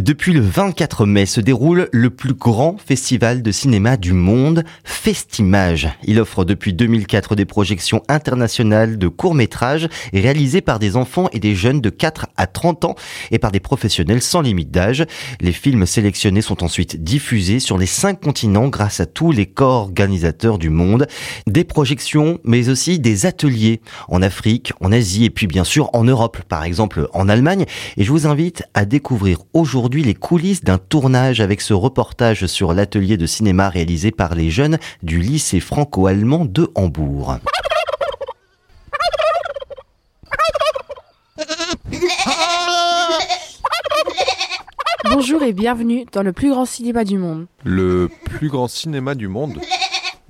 Depuis 0.00 0.32
le 0.32 0.40
24 0.40 1.06
mai 1.06 1.24
se 1.24 1.40
déroule 1.40 1.88
le 1.92 2.10
plus 2.10 2.34
grand 2.34 2.76
festival 2.84 3.42
de 3.42 3.52
cinéma 3.52 3.96
du 3.96 4.12
monde, 4.12 4.64
Festimage. 4.82 5.88
Il 6.02 6.18
offre 6.18 6.44
depuis 6.44 6.72
2004 6.72 7.36
des 7.36 7.44
projections 7.44 8.02
internationales 8.08 8.98
de 8.98 9.06
courts-métrages 9.06 9.88
réalisés 10.12 10.62
par 10.62 10.80
des 10.80 10.96
enfants 10.96 11.28
et 11.32 11.38
des 11.38 11.54
jeunes 11.54 11.80
de 11.80 11.90
4 11.90 12.26
à 12.36 12.48
30 12.48 12.86
ans 12.86 12.96
et 13.30 13.38
par 13.38 13.52
des 13.52 13.60
professionnels 13.60 14.20
sans 14.20 14.40
limite 14.40 14.72
d'âge. 14.72 15.06
Les 15.40 15.52
films 15.52 15.86
sélectionnés 15.86 16.42
sont 16.42 16.64
ensuite 16.64 17.04
diffusés 17.04 17.60
sur 17.60 17.78
les 17.78 17.86
cinq 17.86 18.20
continents 18.20 18.68
grâce 18.68 18.98
à 18.98 19.06
tous 19.06 19.30
les 19.30 19.46
corps 19.46 19.82
organisateurs 19.82 20.58
du 20.58 20.70
monde. 20.70 21.06
Des 21.46 21.62
projections, 21.62 22.40
mais 22.42 22.68
aussi 22.68 22.98
des 22.98 23.26
ateliers 23.26 23.80
en 24.08 24.22
Afrique, 24.22 24.72
en 24.80 24.90
Asie 24.90 25.24
et 25.24 25.30
puis 25.30 25.46
bien 25.46 25.64
sûr 25.64 25.88
en 25.92 26.02
Europe, 26.02 26.42
par 26.48 26.64
exemple 26.64 27.06
en 27.12 27.28
Allemagne. 27.28 27.64
Et 27.96 28.02
je 28.02 28.10
vous 28.10 28.26
invite 28.26 28.64
à 28.74 28.86
découvrir 28.86 29.38
aujourd'hui 29.52 29.83
aujourd'hui 29.84 30.02
les 30.02 30.14
coulisses 30.14 30.64
d'un 30.64 30.78
tournage 30.78 31.42
avec 31.42 31.60
ce 31.60 31.74
reportage 31.74 32.46
sur 32.46 32.72
l'atelier 32.72 33.18
de 33.18 33.26
cinéma 33.26 33.68
réalisé 33.68 34.12
par 34.12 34.34
les 34.34 34.48
jeunes 34.48 34.78
du 35.02 35.20
lycée 35.20 35.60
franco-allemand 35.60 36.46
de 36.46 36.70
Hambourg. 36.74 37.36
Bonjour 45.12 45.42
et 45.42 45.52
bienvenue 45.52 46.06
dans 46.12 46.22
le 46.22 46.32
plus 46.32 46.48
grand 46.48 46.64
cinéma 46.64 47.04
du 47.04 47.18
monde. 47.18 47.46
Le 47.62 48.08
plus 48.24 48.48
grand 48.48 48.68
cinéma 48.68 49.14
du 49.14 49.28
monde 49.28 49.60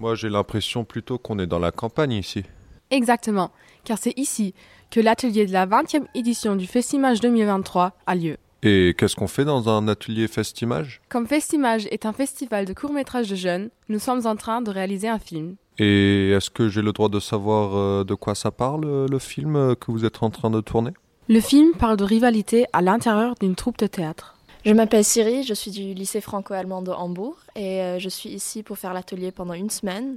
Moi 0.00 0.16
j'ai 0.16 0.30
l'impression 0.30 0.82
plutôt 0.82 1.16
qu'on 1.16 1.38
est 1.38 1.46
dans 1.46 1.60
la 1.60 1.70
campagne 1.70 2.14
ici. 2.14 2.42
Exactement, 2.90 3.52
car 3.84 3.98
c'est 3.98 4.18
ici 4.18 4.52
que 4.90 4.98
l'atelier 4.98 5.46
de 5.46 5.52
la 5.52 5.64
20e 5.64 6.06
édition 6.16 6.56
du 6.56 6.66
Festimage 6.66 7.20
2023 7.20 7.92
a 8.08 8.14
lieu. 8.16 8.36
Et 8.66 8.94
qu'est-ce 8.96 9.14
qu'on 9.14 9.28
fait 9.28 9.44
dans 9.44 9.68
un 9.68 9.88
atelier 9.88 10.26
Festimage? 10.26 11.02
Comme 11.10 11.26
Festimage 11.26 11.86
est 11.90 12.06
un 12.06 12.14
festival 12.14 12.64
de 12.64 12.72
courts-métrages 12.72 13.28
de 13.28 13.36
jeunes, 13.36 13.68
nous 13.90 13.98
sommes 13.98 14.26
en 14.26 14.36
train 14.36 14.62
de 14.62 14.70
réaliser 14.70 15.06
un 15.06 15.18
film. 15.18 15.56
Et 15.78 16.30
est-ce 16.30 16.48
que 16.48 16.70
j'ai 16.70 16.80
le 16.80 16.92
droit 16.92 17.10
de 17.10 17.20
savoir 17.20 17.76
euh, 17.76 18.04
de 18.04 18.14
quoi 18.14 18.34
ça 18.34 18.50
parle, 18.50 18.86
euh, 18.86 19.06
le 19.06 19.18
film 19.18 19.56
euh, 19.56 19.74
que 19.74 19.90
vous 19.90 20.06
êtes 20.06 20.22
en 20.22 20.30
train 20.30 20.48
de 20.48 20.62
tourner? 20.62 20.92
Le 21.28 21.40
film 21.40 21.72
parle 21.72 21.98
de 21.98 22.04
rivalité 22.04 22.64
à 22.72 22.80
l'intérieur 22.80 23.34
d'une 23.38 23.54
troupe 23.54 23.76
de 23.76 23.86
théâtre. 23.86 24.34
Je 24.64 24.72
m'appelle 24.72 25.04
Siri, 25.04 25.42
je 25.42 25.52
suis 25.52 25.70
du 25.70 25.92
lycée 25.92 26.22
franco-allemand 26.22 26.80
de 26.80 26.90
Hambourg 26.90 27.36
et 27.54 27.98
je 27.98 28.08
suis 28.08 28.30
ici 28.30 28.62
pour 28.62 28.78
faire 28.78 28.94
l'atelier 28.94 29.30
pendant 29.30 29.52
une 29.52 29.68
semaine. 29.68 30.16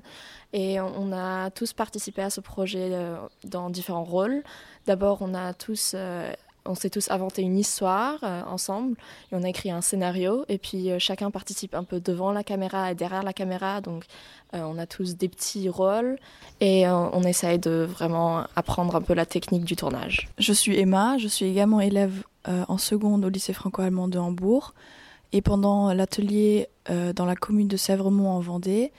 Et 0.53 0.79
on 0.79 1.11
a 1.11 1.49
tous 1.49 1.73
participé 1.73 2.21
à 2.21 2.29
ce 2.29 2.39
projet 2.39 2.93
dans 3.43 3.69
différents 3.69 4.05
rôles. 4.05 4.43
D'abord, 4.85 5.17
on 5.19 5.33
a 5.33 5.53
tous 5.53 5.95
on 6.67 6.75
s'est 6.75 6.89
tous 6.89 7.09
inventé 7.09 7.41
une 7.41 7.57
histoire 7.57 8.19
euh, 8.23 8.43
ensemble 8.43 8.97
et 9.31 9.35
on 9.35 9.43
a 9.43 9.49
écrit 9.49 9.71
un 9.71 9.81
scénario 9.81 10.45
et 10.49 10.57
puis 10.57 10.91
euh, 10.91 10.99
chacun 10.99 11.31
participe 11.31 11.73
un 11.73 11.83
peu 11.83 11.99
devant 11.99 12.31
la 12.31 12.43
caméra 12.43 12.91
et 12.91 12.95
derrière 12.95 13.23
la 13.23 13.33
caméra 13.33 13.81
donc 13.81 14.05
euh, 14.53 14.61
on 14.61 14.77
a 14.77 14.85
tous 14.85 15.17
des 15.17 15.29
petits 15.29 15.69
rôles 15.69 16.17
et 16.61 16.87
on 16.87 17.21
essaye 17.23 17.59
de 17.59 17.87
vraiment 17.87 18.45
apprendre 18.55 18.95
un 18.95 19.01
peu 19.01 19.13
la 19.13 19.25
technique 19.25 19.63
du 19.63 19.75
tournage. 19.75 20.29
Je 20.37 20.53
suis 20.53 20.79
Emma, 20.79 21.17
je 21.17 21.27
suis 21.27 21.45
également 21.45 21.81
élève 21.81 22.23
en 22.45 22.77
seconde 22.77 23.25
au 23.25 23.29
lycée 23.29 23.53
franco-allemand 23.53 24.07
de 24.07 24.17
Hambourg 24.17 24.73
et 25.33 25.41
pendant 25.41 25.93
l'atelier 25.93 26.67
dans 26.87 27.25
la 27.25 27.35
commune 27.35 27.67
de 27.67 27.77
Sèvremont 27.77 28.31
en 28.31 28.39
Vendée, 28.39 28.91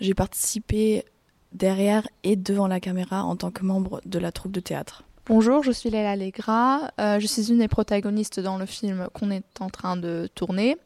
j'ai 0.00 0.14
participé 0.14 1.04
derrière 1.52 2.06
et 2.22 2.36
devant 2.36 2.68
la 2.68 2.80
caméra 2.80 3.24
en 3.24 3.36
tant 3.36 3.50
que 3.50 3.64
membre 3.64 4.00
de 4.06 4.18
la 4.18 4.32
troupe 4.32 4.52
de 4.52 4.60
théâtre. 4.60 5.04
Bonjour, 5.26 5.62
je 5.62 5.72
suis 5.72 5.88
Léla 5.88 6.16
Legra. 6.16 6.90
Euh, 7.00 7.18
je 7.18 7.26
suis 7.26 7.50
une 7.50 7.60
des 7.60 7.68
protagonistes 7.68 8.40
dans 8.40 8.58
le 8.58 8.66
film 8.66 9.08
qu'on 9.14 9.30
est 9.30 9.58
en 9.58 9.70
train 9.70 9.96
de 9.96 10.28
tourner 10.34 10.76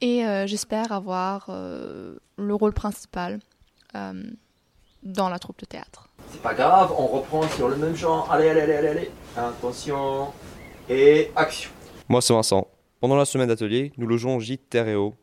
et 0.00 0.24
euh, 0.24 0.46
j'espère 0.46 0.90
avoir 0.90 1.48
euh, 1.50 2.16
le 2.38 2.54
rôle 2.54 2.72
principal 2.72 3.40
dans 5.02 5.28
la 5.28 5.38
troupe 5.38 5.60
de 5.60 5.66
théâtre. 5.66 6.08
C'est 6.30 6.40
pas 6.40 6.54
grave, 6.54 6.92
on 6.98 7.06
reprend 7.06 7.46
sur 7.48 7.68
le 7.68 7.76
même 7.76 7.94
genre. 7.94 8.32
Allez, 8.32 8.48
allez, 8.48 8.62
allez, 8.62 8.72
allez, 8.72 8.88
allez. 8.88 9.10
Attention 9.36 10.32
et 10.88 11.30
action. 11.36 11.70
Moi, 12.08 12.22
c'est 12.22 12.32
Vincent. 12.32 12.66
Pendant 13.00 13.16
la 13.16 13.26
semaine 13.26 13.48
d'atelier, 13.48 13.92
nous 13.98 14.06
logeons 14.06 14.40
Gîte 14.40 14.68
Terre 14.70 14.88
et 14.88 14.96
Eau, 14.96 15.14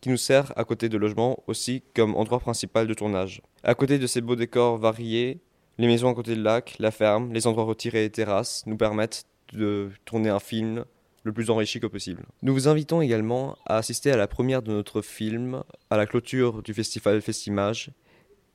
qui 0.00 0.08
nous 0.08 0.16
sert 0.16 0.52
à 0.56 0.64
côté 0.64 0.88
de 0.88 0.96
logement 0.96 1.38
aussi 1.46 1.84
comme 1.94 2.16
endroit 2.16 2.40
principal 2.40 2.86
de 2.86 2.94
tournage. 2.94 3.42
À 3.62 3.74
côté 3.74 3.98
de 3.98 4.06
ces 4.06 4.22
beaux 4.22 4.34
décors 4.34 4.78
variés, 4.78 5.40
les 5.78 5.86
maisons 5.86 6.10
à 6.10 6.14
côté 6.14 6.34
du 6.34 6.42
lac, 6.42 6.76
la 6.78 6.90
ferme, 6.90 7.32
les 7.32 7.46
endroits 7.46 7.64
retirés 7.64 8.04
et 8.04 8.10
terrasses 8.10 8.64
nous 8.66 8.76
permettent 8.76 9.24
de 9.52 9.90
tourner 10.04 10.28
un 10.28 10.40
film 10.40 10.84
le 11.22 11.32
plus 11.32 11.50
enrichi 11.50 11.80
que 11.80 11.86
possible. 11.86 12.24
Nous 12.42 12.52
vous 12.52 12.68
invitons 12.68 13.00
également 13.00 13.56
à 13.66 13.76
assister 13.76 14.10
à 14.10 14.16
la 14.16 14.26
première 14.26 14.62
de 14.62 14.72
notre 14.72 15.02
film, 15.02 15.62
à 15.90 15.96
la 15.96 16.06
clôture 16.06 16.62
du 16.62 16.74
festival 16.74 17.20
Festimage 17.20 17.90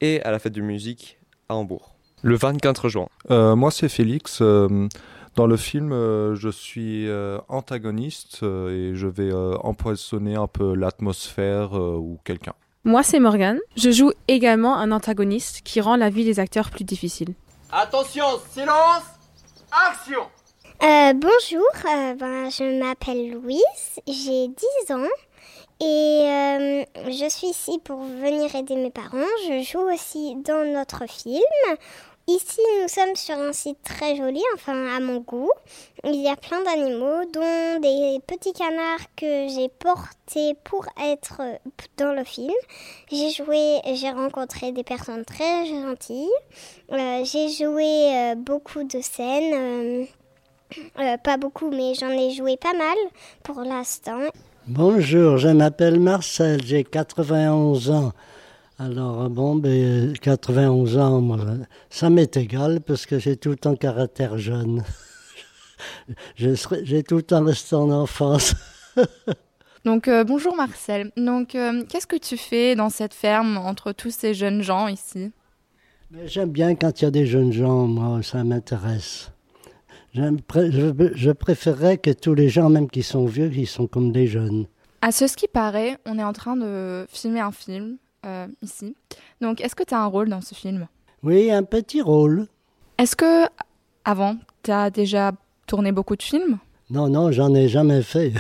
et 0.01 0.21
à 0.23 0.31
la 0.31 0.39
fête 0.39 0.53
de 0.53 0.61
musique 0.61 1.17
à 1.49 1.55
Hambourg, 1.55 1.95
le 2.23 2.35
24 2.35 2.89
juin. 2.89 3.07
Euh, 3.31 3.55
moi, 3.55 3.69
c'est 3.69 3.89
Félix. 3.89 4.39
Euh, 4.41 4.87
dans 5.35 5.45
le 5.45 5.57
film, 5.57 5.91
euh, 5.91 6.35
je 6.35 6.49
suis 6.49 7.07
antagoniste 7.47 8.43
et 8.43 8.91
je 8.95 9.07
vais 9.07 9.31
empoisonner 9.33 10.35
un 10.35 10.47
peu 10.47 10.73
l'atmosphère 10.73 11.73
ou 11.73 12.19
quelqu'un. 12.23 12.53
Moi, 12.85 13.01
c'est 13.01 13.21
Morgan. 13.21 13.59
Je 13.77 13.91
joue 13.91 14.11
également 14.27 14.75
un 14.75 14.91
antagoniste 14.91 15.61
qui 15.63 15.79
rend 15.79 15.95
la 15.95 16.09
vie 16.09 16.25
des 16.25 16.41
acteurs 16.41 16.69
plus 16.69 16.83
difficile. 16.83 17.33
Attention, 17.71 18.25
silence, 18.51 19.03
action 19.71 20.19
euh, 20.83 21.13
Bonjour, 21.13 21.65
euh, 21.85 22.13
ben, 22.15 22.49
je 22.49 22.81
m'appelle 22.81 23.31
Louise, 23.31 24.01
j'ai 24.05 24.49
10 24.49 24.93
ans 24.95 25.07
et 25.79 25.85
euh, 25.85 26.83
je 27.05 27.29
suis 27.29 27.47
ici 27.47 27.79
pour 27.85 28.01
venir 28.03 28.53
aider 28.53 28.75
mes 28.75 28.91
parents. 28.91 29.31
Je 29.47 29.63
joue 29.63 29.89
aussi 29.89 30.35
dans 30.43 30.65
notre 30.65 31.09
film 31.09 31.39
Ici, 32.25 32.61
nous 32.81 32.87
sommes 32.87 33.17
sur 33.17 33.35
un 33.35 33.51
site 33.51 33.79
très 33.83 34.15
joli, 34.15 34.41
enfin 34.55 34.95
à 34.95 35.01
mon 35.01 35.17
goût. 35.17 35.51
Il 36.05 36.15
y 36.15 36.29
a 36.29 36.37
plein 36.37 36.63
d'animaux, 36.63 37.25
dont 37.33 37.81
des 37.81 38.17
petits 38.25 38.53
canards 38.53 39.13
que 39.17 39.49
j'ai 39.49 39.67
portés 39.67 40.55
pour 40.63 40.85
être 41.03 41.41
dans 41.97 42.13
le 42.13 42.23
film. 42.23 42.53
J'ai 43.11 43.29
joué, 43.29 43.79
j'ai 43.95 44.09
rencontré 44.09 44.71
des 44.71 44.85
personnes 44.85 45.25
très 45.25 45.65
gentilles. 45.65 46.29
Euh, 46.93 47.25
j'ai 47.25 47.49
joué 47.49 48.15
euh, 48.15 48.35
beaucoup 48.35 48.85
de 48.85 49.01
scènes. 49.01 50.07
Euh, 50.99 51.17
pas 51.17 51.35
beaucoup, 51.35 51.71
mais 51.71 51.93
j'en 51.93 52.09
ai 52.09 52.31
joué 52.31 52.55
pas 52.55 52.73
mal 52.73 52.97
pour 53.43 53.59
l'instant. 53.63 54.21
Bonjour, 54.65 55.37
je 55.37 55.49
m'appelle 55.49 55.99
Marcel, 55.99 56.63
j'ai 56.63 56.85
91 56.85 57.91
ans. 57.91 58.13
Alors, 58.85 59.29
bon, 59.29 59.55
ben, 59.55 60.11
91 60.11 60.97
ans, 60.97 61.21
moi, 61.21 61.39
ça 61.89 62.09
m'est 62.09 62.35
égal 62.35 62.81
parce 62.81 63.05
que 63.05 63.17
j'ai 63.17 63.37
tout 63.37 63.55
un 63.63 63.77
caractère 63.77 64.37
jeune. 64.37 64.83
j'ai 66.35 67.03
tout 67.03 67.15
le 67.15 67.21
temps 67.21 67.45
resté 67.45 67.77
en 67.77 67.89
enfance. 67.89 68.53
Donc, 69.85 70.09
euh, 70.09 70.25
bonjour 70.25 70.53
Marcel. 70.57 71.13
Donc, 71.15 71.55
euh, 71.55 71.85
qu'est-ce 71.87 72.07
que 72.07 72.17
tu 72.17 72.35
fais 72.35 72.75
dans 72.75 72.89
cette 72.89 73.13
ferme 73.13 73.55
entre 73.55 73.93
tous 73.93 74.13
ces 74.13 74.33
jeunes 74.33 74.61
gens 74.61 74.89
ici? 74.89 75.31
J'aime 76.25 76.51
bien 76.51 76.75
quand 76.75 77.01
il 77.01 77.05
y 77.05 77.07
a 77.07 77.11
des 77.11 77.25
jeunes 77.25 77.53
gens, 77.53 77.87
moi, 77.87 78.21
ça 78.21 78.43
m'intéresse. 78.43 79.31
Je, 80.13 80.23
je 81.15 81.31
préférerais 81.31 81.97
que 81.99 82.11
tous 82.11 82.33
les 82.33 82.49
gens, 82.49 82.69
même 82.69 82.89
qui 82.89 83.01
sont 83.01 83.27
vieux, 83.27 83.49
ils 83.53 83.65
sont 83.65 83.87
comme 83.87 84.11
des 84.11 84.27
jeunes. 84.27 84.65
À 85.01 85.13
ce 85.13 85.23
qui 85.37 85.47
paraît, 85.47 85.97
on 86.05 86.19
est 86.19 86.23
en 86.23 86.33
train 86.33 86.57
de 86.57 87.05
filmer 87.09 87.39
un 87.39 87.53
film 87.53 87.97
euh, 88.25 88.47
ici. 88.61 88.95
Donc, 89.41 89.61
est-ce 89.61 89.75
que 89.75 89.83
tu 89.83 89.93
as 89.93 90.01
un 90.01 90.07
rôle 90.07 90.29
dans 90.29 90.41
ce 90.41 90.55
film? 90.55 90.87
Oui, 91.23 91.51
un 91.51 91.63
petit 91.63 92.01
rôle. 92.01 92.47
Est-ce 92.97 93.15
que, 93.15 93.45
avant, 94.05 94.37
tu 94.63 94.71
as 94.71 94.89
déjà 94.89 95.31
tourné 95.67 95.91
beaucoup 95.91 96.15
de 96.15 96.23
films? 96.23 96.57
Non, 96.89 97.09
non, 97.09 97.31
j'en 97.31 97.53
ai 97.55 97.67
jamais 97.67 98.01
fait. 98.01 98.33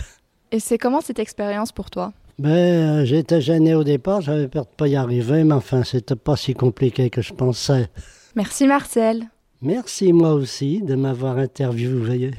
Et 0.51 0.59
c'est 0.59 0.77
comment 0.77 1.01
cette 1.01 1.19
expérience 1.19 1.71
pour 1.71 1.89
toi? 1.89 2.13
Ben, 2.39 2.49
euh, 2.49 3.05
j'étais 3.05 3.41
gêné 3.41 3.75
au 3.75 3.83
départ, 3.83 4.21
j'avais 4.21 4.47
peur 4.47 4.65
de 4.65 4.69
pas 4.69 4.87
y 4.87 4.95
arriver, 4.95 5.43
mais 5.43 5.53
enfin, 5.53 5.83
c'était 5.83 6.15
pas 6.15 6.35
si 6.35 6.53
compliqué 6.53 7.09
que 7.09 7.21
je 7.21 7.33
pensais. 7.33 7.89
Merci 8.35 8.67
Marcel. 8.67 9.27
Merci 9.61 10.11
moi 10.11 10.33
aussi 10.33 10.81
de 10.81 10.95
m'avoir 10.95 11.37
interviewé. 11.37 12.31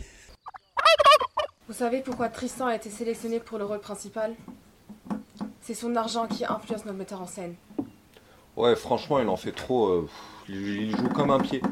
Vous 1.67 1.75
savez 1.75 2.03
pourquoi 2.03 2.29
Tristan 2.29 2.67
a 2.67 2.77
été 2.77 2.91
sélectionné 2.91 3.41
pour 3.41 3.57
le 3.59 3.65
rôle 3.65 3.81
principal? 3.81 4.35
C'est 5.65 5.73
son 5.75 5.97
argent 5.97 6.27
qui 6.27 6.45
influence 6.45 6.85
notre 6.85 6.99
metteur 6.99 7.23
en 7.23 7.27
scène. 7.27 7.55
Ouais, 8.55 8.77
franchement, 8.77 9.19
il 9.19 9.29
en 9.29 9.37
fait 9.37 9.53
trop. 9.53 9.89
Euh, 9.89 10.09
il 10.47 10.95
joue 10.95 11.09
comme 11.09 11.31
un 11.31 11.41
pied. 11.41 11.63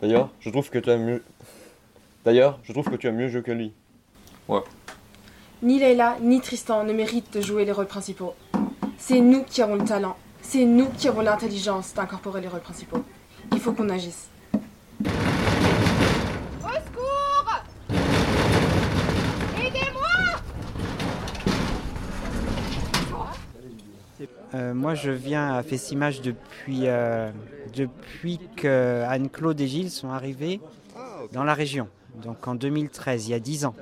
D'ailleurs, 0.00 0.30
je 0.40 0.50
trouve 0.50 0.68
que 0.68 0.80
tu 0.80 0.90
as 0.90 0.96
mieux. 0.96 1.22
D'ailleurs, 2.24 2.58
je 2.64 2.72
trouve 2.72 2.90
que 2.90 2.96
tu 2.96 3.06
as 3.06 3.12
mieux 3.12 3.28
joué 3.28 3.42
que 3.42 3.52
lui. 3.52 3.72
Ouais. 4.48 4.62
Ni 5.62 5.78
Leila, 5.78 6.16
ni 6.20 6.40
Tristan 6.40 6.82
ne 6.82 6.92
méritent 6.92 7.32
de 7.32 7.40
jouer 7.40 7.64
les 7.64 7.72
rôles 7.72 7.86
principaux. 7.86 8.34
C'est 8.98 9.20
nous 9.20 9.44
qui 9.44 9.62
avons 9.62 9.76
le 9.76 9.84
talent. 9.84 10.16
C'est 10.42 10.64
nous 10.64 10.88
qui 10.90 11.06
avons 11.06 11.20
l'intelligence 11.20 11.94
d'incorporer 11.94 12.40
les 12.40 12.48
rôles 12.48 12.60
principaux. 12.60 13.04
Il 13.52 13.60
faut 13.60 13.72
qu'on 13.72 13.90
agisse. 13.90 14.28
Euh, 24.54 24.72
moi, 24.72 24.94
je 24.94 25.10
viens 25.10 25.54
à 25.54 25.62
Festimage 25.62 26.22
depuis, 26.22 26.82
euh, 26.84 27.30
depuis 27.74 28.40
que 28.56 29.02
Anne-Claude 29.06 29.60
et 29.60 29.66
Gilles 29.66 29.90
sont 29.90 30.10
arrivés 30.10 30.60
dans 31.32 31.44
la 31.44 31.54
région. 31.54 31.88
Donc 32.22 32.48
en 32.48 32.54
2013, 32.54 33.28
il 33.28 33.30
y 33.32 33.34
a 33.34 33.40
10 33.40 33.66
ans. 33.66 33.74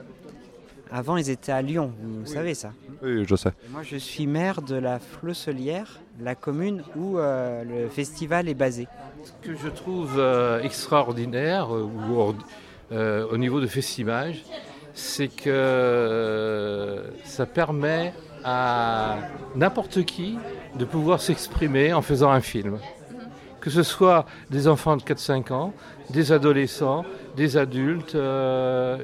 Avant, 0.91 1.17
ils 1.17 1.31
étaient 1.31 1.53
à 1.53 1.63
Lyon, 1.63 1.93
vous 2.01 2.27
savez 2.27 2.55
ça 2.55 2.73
Oui, 3.03 3.25
je 3.27 3.37
sais. 3.37 3.51
Moi, 3.71 3.83
je 3.83 3.97
suis 3.97 4.27
maire 4.27 4.63
de 4.63 4.77
la 4.77 4.99
Flosselière, 4.99 6.01
la 6.21 6.35
commune 6.35 6.83
où 6.97 7.19
euh, 7.19 7.65
le 7.65 7.89
festival 7.89 8.49
est 8.49 8.55
basé. 8.55 8.87
Ce 9.25 9.33
que 9.49 9.57
je 9.57 9.69
trouve 9.69 10.21
extraordinaire 10.63 11.71
ou, 11.71 12.35
au 12.93 13.37
niveau 13.37 13.61
de 13.61 13.67
Festimage, 13.67 14.45
c'est 14.95 15.29
que 15.29 17.03
ça 17.25 17.47
permet 17.47 18.13
à 18.47 19.17
n'importe 19.57 20.05
qui 20.05 20.39
de 20.79 20.85
pouvoir 20.85 21.21
s'exprimer 21.21 21.93
en 21.93 22.01
faisant 22.01 22.31
un 22.31 22.41
film. 22.41 22.79
Que 23.61 23.71
ce 23.71 23.83
soit 23.83 24.25
des 24.51 24.69
enfants 24.69 24.97
de 24.97 25.03
4-5 25.03 25.53
ans, 25.53 25.73
des 26.11 26.31
adolescents, 26.31 27.05
des 27.37 27.57
adultes. 27.57 28.15
Euh, 28.15 28.99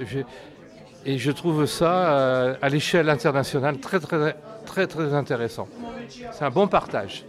et 1.05 1.19
je 1.19 1.33
trouve 1.33 1.67
ça 1.67 2.15
euh, 2.15 2.55
à 2.63 2.69
l'échelle 2.69 3.11
internationale 3.11 3.79
très 3.79 3.99
très 3.99 4.37
très 4.65 4.87
très 4.87 5.13
intéressant. 5.13 5.67
C'est 6.09 6.45
un 6.45 6.51
bon 6.51 6.69
partage 6.69 7.25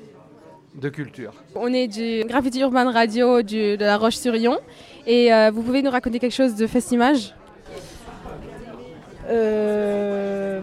de 0.75 0.89
culture. 0.89 1.33
On 1.55 1.73
est 1.73 1.87
du 1.87 2.23
Graffiti 2.27 2.59
Urban 2.59 2.91
Radio 2.91 3.41
de 3.41 3.75
la 3.79 3.97
Roche-sur-Yon 3.97 4.59
et 5.07 5.33
euh, 5.33 5.49
vous 5.51 5.63
pouvez 5.63 5.81
nous 5.81 5.91
raconter 5.91 6.19
quelque 6.19 6.35
chose 6.35 6.55
de 6.55 6.67
Festimage? 6.67 7.33
Euh, 9.29 10.61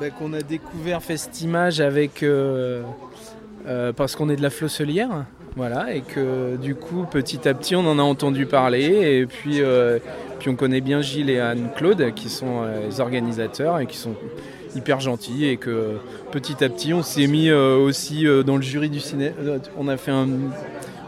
ben, 0.00 0.12
qu'on 0.12 0.32
a 0.32 0.42
découvert 0.42 1.02
Festimage 1.02 1.80
avec 1.80 2.22
euh, 2.22 2.82
euh, 3.66 3.92
parce 3.92 4.14
qu'on 4.14 4.28
est 4.28 4.36
de 4.36 4.42
la 4.42 4.50
Flosselière, 4.50 5.24
voilà, 5.56 5.92
et 5.92 6.02
que 6.02 6.56
du 6.56 6.76
coup 6.76 7.04
petit 7.10 7.48
à 7.48 7.54
petit 7.54 7.74
on 7.74 7.84
en 7.84 7.98
a 7.98 8.02
entendu 8.02 8.46
parler 8.46 8.84
et 8.84 9.26
puis 9.26 9.60
puis 10.38 10.50
on 10.50 10.54
connaît 10.54 10.80
bien 10.80 11.00
Gilles 11.00 11.30
et 11.30 11.40
Anne 11.40 11.70
Claude 11.74 12.14
qui 12.14 12.28
sont 12.28 12.62
les 12.88 13.00
organisateurs 13.00 13.80
et 13.80 13.86
qui 13.86 13.96
sont 13.96 14.14
hyper 14.76 15.00
gentils 15.00 15.46
et 15.46 15.56
que 15.56 15.96
petit 16.30 16.62
à 16.62 16.68
petit 16.68 16.94
on 16.94 17.02
s'est 17.02 17.26
mis 17.26 17.50
aussi 17.50 18.24
dans 18.46 18.56
le 18.56 18.62
jury 18.62 18.90
du 18.90 19.00
ciné, 19.00 19.32
on 19.76 19.88
a 19.88 19.96
fait 19.96 20.12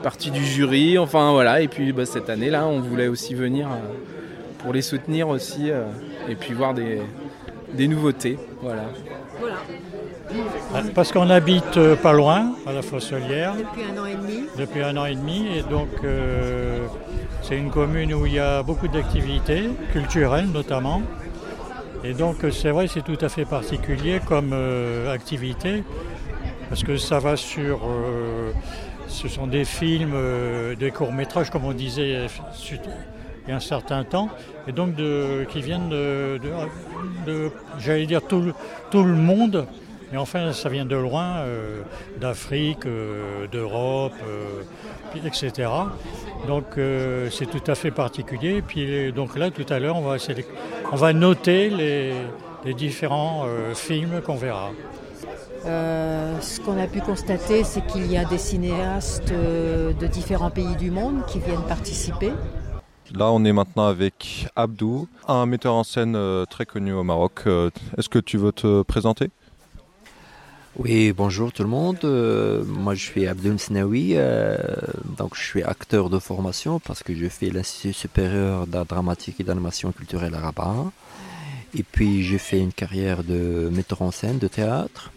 partie 0.03 0.33
du 0.33 0.45
jury, 0.45 0.99
enfin 0.99 1.31
voilà, 1.31 1.61
et 1.61 1.69
puis 1.69 1.93
bah, 1.93 2.07
cette 2.07 2.29
année 2.29 2.51
là 2.51 2.67
on 2.67 2.81
voulait 2.81 3.09
aussi 3.09 3.35
venir 3.35 3.69
pour 4.59 4.73
les 4.73 4.83
soutenir 4.83 5.29
aussi 5.29 5.71
et 6.29 6.35
puis 6.35 6.55
voir 6.55 6.75
des, 6.75 6.99
des 7.75 7.89
nouveautés. 7.89 8.39
Voilà. 8.63 8.85
Ah, 10.75 10.83
parce 10.95 11.13
qu'on 11.13 11.31
habite 11.31 11.77
euh, 11.77 11.97
pas 11.97 12.13
loin, 12.13 12.53
à 12.67 12.73
la 12.73 12.83
Fosselière. 12.83 13.55
Depuis 13.57 13.83
un 13.83 14.01
an 14.01 14.07
et 14.07 14.15
demi. 14.15 14.45
Depuis 14.57 14.83
un 14.83 14.97
an 14.97 15.05
et 15.07 15.15
demi. 15.15 15.47
Et 15.57 15.63
donc, 15.63 15.89
euh, 16.05 16.87
c'est 17.43 17.57
une 17.57 17.71
commune 17.71 18.15
où 18.15 18.27
il 18.27 18.35
y 18.35 18.39
a 18.39 18.63
beaucoup 18.63 18.89
d'activités, 18.89 19.71
culturelles 19.93 20.47
notamment. 20.47 21.03
Et 22.05 22.15
donc, 22.15 22.37
c'est 22.53 22.71
vrai, 22.71 22.87
c'est 22.87 23.03
tout 23.03 23.19
à 23.21 23.29
fait 23.29 23.45
particulier 23.45 24.21
comme 24.27 24.53
euh, 24.53 25.13
activité, 25.13 25.83
parce 26.69 26.83
que 26.83 26.97
ça 26.97 27.19
va 27.19 27.37
sur. 27.37 27.81
ce 29.07 29.29
sont 29.29 29.47
des 29.47 29.65
films, 29.65 30.15
des 30.79 30.91
courts-métrages, 30.93 31.51
comme 31.51 31.65
on 31.65 31.73
disait 31.73 32.27
il 33.47 33.51
y 33.51 33.53
a 33.53 33.57
un 33.57 33.61
certain 33.61 34.05
temps, 34.05 34.29
et 34.67 34.73
donc 34.73 34.95
qui 35.49 35.61
viennent 35.61 35.89
de, 35.89 36.39
j'allais 37.79 38.07
dire, 38.07 38.23
tout, 38.23 38.43
le 38.93 39.15
monde, 39.15 39.67
mais 40.13 40.19
enfin 40.19 40.53
ça 40.53 40.69
vient 40.69 40.85
de 40.85 40.97
loin, 40.97 41.39
euh, 41.39 41.83
d'Afrique, 42.21 42.87
euh, 42.87 43.47
d'Europe, 43.47 44.13
euh, 44.27 44.63
etc. 45.25 45.69
Donc 46.47 46.79
c'est 47.31 47.47
tout 47.47 47.71
à 47.71 47.75
fait 47.75 47.91
particulier. 47.91 48.63
Puis 48.63 49.13
donc 49.13 49.37
là, 49.37 49.51
tout 49.51 49.67
à 49.69 49.79
l'heure, 49.79 49.97
on 49.97 50.97
va, 50.97 51.13
noter 51.13 51.71
les 51.71 52.75
différents 52.75 53.45
films 53.75 54.21
qu'on 54.23 54.37
verra. 54.37 54.71
ce 55.65 56.61
qu'on 56.61 56.79
a 56.81 56.87
pu 56.87 57.01
constater, 57.01 57.65
c'est 57.65 57.85
qu'il 57.87 58.11
y 58.11 58.17
a 58.17 58.25
des 58.25 58.39
cinéastes 58.39 59.33
de 59.33 60.07
différents 60.07 60.51
pays 60.51 60.77
du 60.77 60.91
monde 60.91 61.27
qui 61.27 61.41
viennent 61.41 61.67
participer. 61.69 62.33
Là, 63.15 63.33
on 63.33 63.45
est 63.45 63.53
maintenant 63.53 63.87
avec 63.87 64.47
Abdou, 64.55 65.09
un 65.27 65.45
metteur 65.45 65.75
en 65.75 65.83
scène 65.83 66.15
euh, 66.15 66.45
très 66.45 66.65
connu 66.65 66.93
au 66.93 67.03
Maroc. 67.03 67.41
Euh, 67.47 67.71
est-ce 67.99 68.09
que 68.09 68.21
tu 68.21 68.39
veux 68.39 68.53
te 68.53 68.83
présenter? 68.83 69.31
Oui, 70.77 71.12
bonjour 71.12 71.53
tout 71.53 71.65
le 71.65 71.69
monde. 71.69 71.99
Euh, 72.05 72.62
moi, 72.65 72.95
je 72.95 73.05
suis 73.05 73.27
Abdou 73.27 73.59
Snaoui. 73.59 74.15
donc, 75.19 75.35
je 75.35 75.43
suis 75.43 75.62
acteur 75.65 76.09
de 76.09 76.21
formation 76.21 76.79
parce 76.79 77.03
que 77.03 77.12
je 77.12 77.29
fais 77.29 77.51
l'Institut 77.51 77.93
supérieur 77.93 78.69
d'art 78.69 78.87
dramatique 78.87 79.41
et 79.41 79.45
d'animation 79.45 79.91
culturelle 79.91 80.35
à 80.37 80.39
Rabat. 80.39 80.93
Et 81.75 81.83
puis, 81.83 82.23
j'ai 82.23 82.39
fait 82.39 82.61
une 82.61 82.73
carrière 82.73 83.25
de 83.25 83.69
metteur 83.73 84.03
en 84.03 84.12
scène 84.12 84.39
de 84.39 84.47
théâtre. 84.47 85.11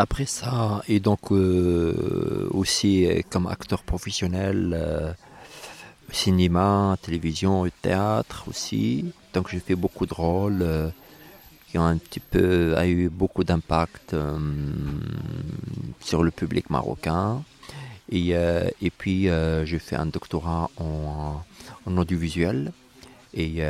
Après 0.00 0.26
ça, 0.26 0.82
et 0.88 0.98
donc 1.00 1.30
aussi 1.30 3.08
comme 3.30 3.46
acteur 3.46 3.82
professionnel 3.82 5.16
cinéma, 6.10 6.96
télévision 7.02 7.66
théâtre 7.82 8.44
aussi. 8.48 9.12
Donc 9.34 9.48
j'ai 9.50 9.60
fait 9.60 9.74
beaucoup 9.74 10.06
de 10.06 10.14
rôles 10.14 10.62
euh, 10.62 10.88
qui 11.66 11.78
ont 11.78 11.84
un 11.84 11.98
petit 11.98 12.20
peu 12.20 12.76
a 12.76 12.86
eu 12.86 13.08
beaucoup 13.08 13.44
d'impact 13.44 14.14
euh, 14.14 14.38
sur 16.00 16.22
le 16.22 16.30
public 16.30 16.70
marocain. 16.70 17.42
Et, 18.10 18.34
euh, 18.34 18.68
puis 18.96 19.28
j'ai 19.64 19.78
fait 19.78 19.96
un 19.96 20.06
doctorat 20.06 20.70
en 20.78 21.42
audiovisuel. 21.86 22.72
Et 23.40 23.62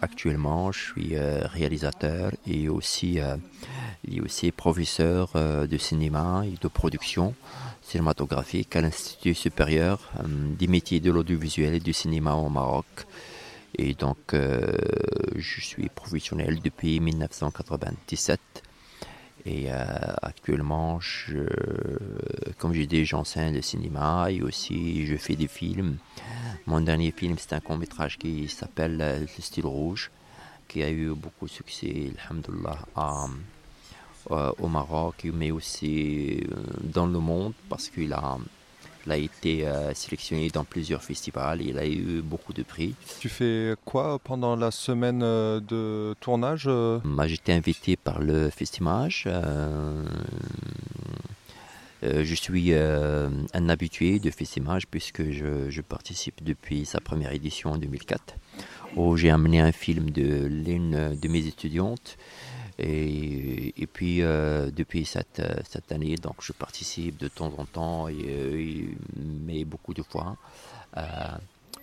actuellement, 0.00 0.72
je 0.72 0.80
suis 0.80 1.16
réalisateur 1.16 2.32
et 2.48 2.68
aussi, 2.68 3.20
et 4.10 4.20
aussi 4.20 4.50
professeur 4.50 5.30
de 5.34 5.78
cinéma 5.78 6.42
et 6.44 6.56
de 6.60 6.66
production 6.66 7.34
cinématographique 7.82 8.74
à 8.76 8.80
l'Institut 8.80 9.34
supérieur 9.34 10.10
euh, 10.18 10.22
des 10.58 10.66
métiers 10.66 11.00
de 11.00 11.10
l'audiovisuel 11.10 11.74
et 11.74 11.80
du 11.80 11.92
cinéma 11.92 12.34
au 12.34 12.48
Maroc. 12.48 12.86
Et 13.76 13.94
donc, 13.94 14.34
euh, 14.34 14.72
je 15.36 15.60
suis 15.60 15.88
professionnel 15.88 16.60
depuis 16.62 17.00
1997. 17.00 18.40
Et 19.44 19.72
euh, 19.72 19.84
actuellement, 20.22 21.00
je, 21.00 21.44
comme 22.58 22.72
j'ai 22.72 22.86
dit, 22.86 23.04
j'enseigne 23.04 23.54
le 23.54 23.62
cinéma 23.62 24.28
et 24.30 24.40
aussi 24.42 25.06
je 25.06 25.16
fais 25.16 25.34
des 25.34 25.48
films. 25.48 25.98
Mon 26.66 26.80
dernier 26.80 27.10
film, 27.10 27.36
c'est 27.38 27.52
un 27.54 27.60
court 27.60 27.76
métrage 27.76 28.18
qui 28.18 28.48
s'appelle 28.48 28.96
Le 28.96 29.42
style 29.42 29.66
rouge, 29.66 30.10
qui 30.68 30.82
a 30.82 30.90
eu 30.90 31.08
beaucoup 31.08 31.46
de 31.46 31.50
succès, 31.50 32.12
alhamdoulilah, 32.24 32.78
euh, 34.30 34.52
au 34.60 34.68
Maroc, 34.68 35.26
mais 35.34 35.50
aussi 35.50 36.40
euh, 36.40 36.62
dans 36.80 37.06
le 37.06 37.18
monde, 37.18 37.54
parce 37.68 37.88
qu'il 37.88 38.12
a, 38.12 38.38
a 39.10 39.16
été 39.16 39.66
euh, 39.66 39.92
sélectionné 39.94 40.48
dans 40.50 40.64
plusieurs 40.64 41.02
festivals 41.02 41.60
et 41.60 41.66
il 41.66 41.78
a 41.78 41.86
eu 41.86 42.22
beaucoup 42.22 42.52
de 42.52 42.62
prix. 42.62 42.94
Tu 43.20 43.28
fais 43.28 43.74
quoi 43.84 44.18
pendant 44.18 44.56
la 44.56 44.70
semaine 44.70 45.20
de 45.20 46.14
tournage 46.20 46.66
Moi, 46.66 47.26
J'étais 47.26 47.52
invité 47.52 47.96
par 47.96 48.20
le 48.20 48.50
Festimage. 48.50 49.28
je 52.02 52.34
suis 52.34 52.74
un 52.74 53.68
habitué 53.68 54.18
de 54.18 54.30
Festimage 54.30 54.86
puisque 54.86 55.30
je, 55.30 55.70
je, 55.70 55.80
participe 55.80 56.42
depuis 56.42 56.84
sa 56.84 57.00
première 57.00 57.32
édition 57.32 57.72
en 57.72 57.78
2004, 57.78 58.34
où 58.96 59.16
j'ai 59.16 59.30
amené 59.30 59.60
un 59.60 59.72
film 59.72 60.10
de 60.10 60.46
l'une 60.46 61.16
de 61.16 61.28
mes 61.28 61.46
étudiantes 61.46 62.16
et, 62.84 63.86
puis, 63.92 64.22
euh, 64.22 64.70
depuis 64.70 65.04
cette, 65.04 65.38
euh, 65.38 65.54
cette, 65.68 65.92
année, 65.92 66.16
donc, 66.16 66.36
je 66.40 66.52
participe 66.52 67.16
de 67.18 67.28
temps 67.28 67.52
en 67.56 67.64
temps, 67.64 68.08
et, 68.08 68.16
euh, 68.18 68.86
mais 69.16 69.64
beaucoup 69.64 69.94
de 69.94 70.02
fois, 70.02 70.36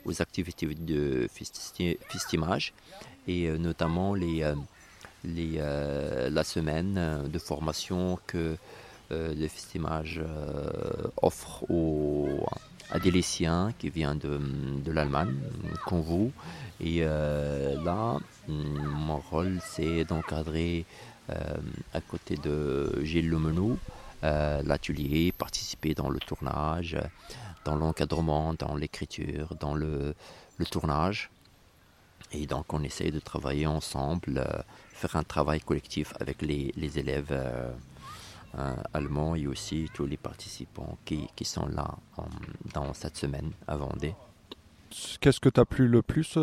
aux 0.05 0.21
activités 0.21 0.67
de 0.67 1.27
festimage, 2.09 2.73
et 3.27 3.49
notamment 3.49 4.13
les, 4.13 4.53
les, 5.23 5.57
la 5.57 6.43
semaine 6.43 7.23
de 7.27 7.39
formation 7.39 8.19
que 8.27 8.55
le 9.09 9.47
festimage 9.47 10.21
offre 11.21 11.63
aux, 11.71 12.45
lycéens 12.98 13.72
qui 13.77 13.89
viennent 13.89 14.17
de, 14.17 14.39
de 14.84 14.91
l'Allemagne, 14.91 15.36
comme 15.86 16.01
vous. 16.01 16.31
Et 16.79 17.01
là, 17.01 18.17
mon 18.48 19.17
rôle, 19.17 19.60
c'est 19.63 20.05
d'encadrer 20.05 20.86
euh, 21.29 21.58
à 21.93 22.01
côté 22.01 22.38
de 22.38 23.01
Gilles 23.03 23.29
Lemenou 23.29 23.77
euh, 24.24 24.62
l'atelier, 24.63 25.31
participer 25.31 25.93
dans 25.93 26.10
le 26.10 26.19
tournage, 26.19 26.98
dans 27.65 27.75
l'encadrement, 27.75 28.55
dans 28.55 28.75
l'écriture, 28.75 29.53
dans 29.60 29.75
le, 29.75 30.15
tournage. 30.72 31.29
Et 32.31 32.48
donc 32.48 32.74
on 32.74 32.84
essaye 32.84 33.12
de 33.12 33.19
travailler 33.19 33.67
ensemble, 33.67 34.39
euh, 34.39 34.62
faire 34.91 35.15
un 35.15 35.24
travail 35.24 35.60
collectif 35.62 36.13
avec 36.19 36.41
les, 36.41 36.74
élèves 36.98 37.34
allemands 38.93 39.35
et 39.35 39.47
aussi 39.47 39.89
tous 39.93 40.05
les 40.05 40.17
participants 40.17 40.97
qui, 41.05 41.27
qui 41.35 41.45
sont 41.45 41.67
là 41.67 41.97
dans 42.73 42.93
cette 42.93 43.17
semaine 43.17 43.51
à 43.67 43.77
Vendée. 43.77 44.15
Qu'est-ce 45.21 45.39
que 45.39 45.49
tu 45.49 45.59
as 45.59 45.65
plu 45.65 45.87
le 45.87 46.01
plus 46.01 46.37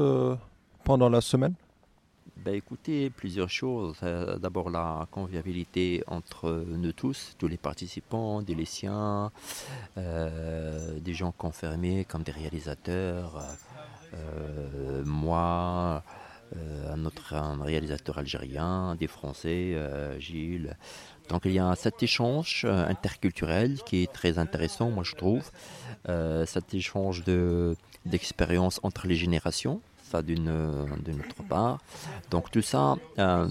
pendant 0.84 1.08
la 1.08 1.20
semaine? 1.20 1.54
Ben, 2.46 2.54
écoutez, 2.54 3.10
plusieurs 3.10 3.50
choses. 3.50 3.96
Euh, 4.02 4.38
d'abord 4.38 4.70
la 4.70 5.08
convivialité 5.10 6.04
entre 6.06 6.64
nous 6.68 6.92
tous, 6.92 7.34
tous 7.38 7.48
les 7.48 7.56
participants, 7.56 8.42
des 8.42 8.54
lycéens, 8.54 9.32
euh, 9.96 11.00
des 11.00 11.12
gens 11.14 11.32
confirmés 11.32 12.04
comme 12.04 12.22
des 12.22 12.32
réalisateurs, 12.32 13.42
euh, 14.14 15.02
moi, 15.04 16.04
un 16.54 17.04
autre 17.04 17.34
réalisateur 17.62 18.18
algérien, 18.18 18.94
des 18.94 19.06
Français, 19.06 19.76
Gilles. 20.18 20.76
Donc 21.28 21.42
il 21.44 21.52
y 21.52 21.58
a 21.58 21.74
cet 21.74 22.02
échange 22.02 22.64
interculturel 22.64 23.80
qui 23.84 24.04
est 24.04 24.12
très 24.12 24.38
intéressant, 24.38 24.90
moi 24.90 25.04
je 25.04 25.14
trouve. 25.14 25.50
cet 26.46 26.72
échange 26.72 27.24
d'expériences 28.04 28.80
entre 28.82 29.06
les 29.06 29.16
générations 29.16 29.80
ça 30.06 30.22
d'une 30.22 30.48
autre 30.48 31.42
part. 31.48 31.78
Donc 32.30 32.50
tout 32.50 32.62
ça 32.62 32.96
euh, 33.18 33.48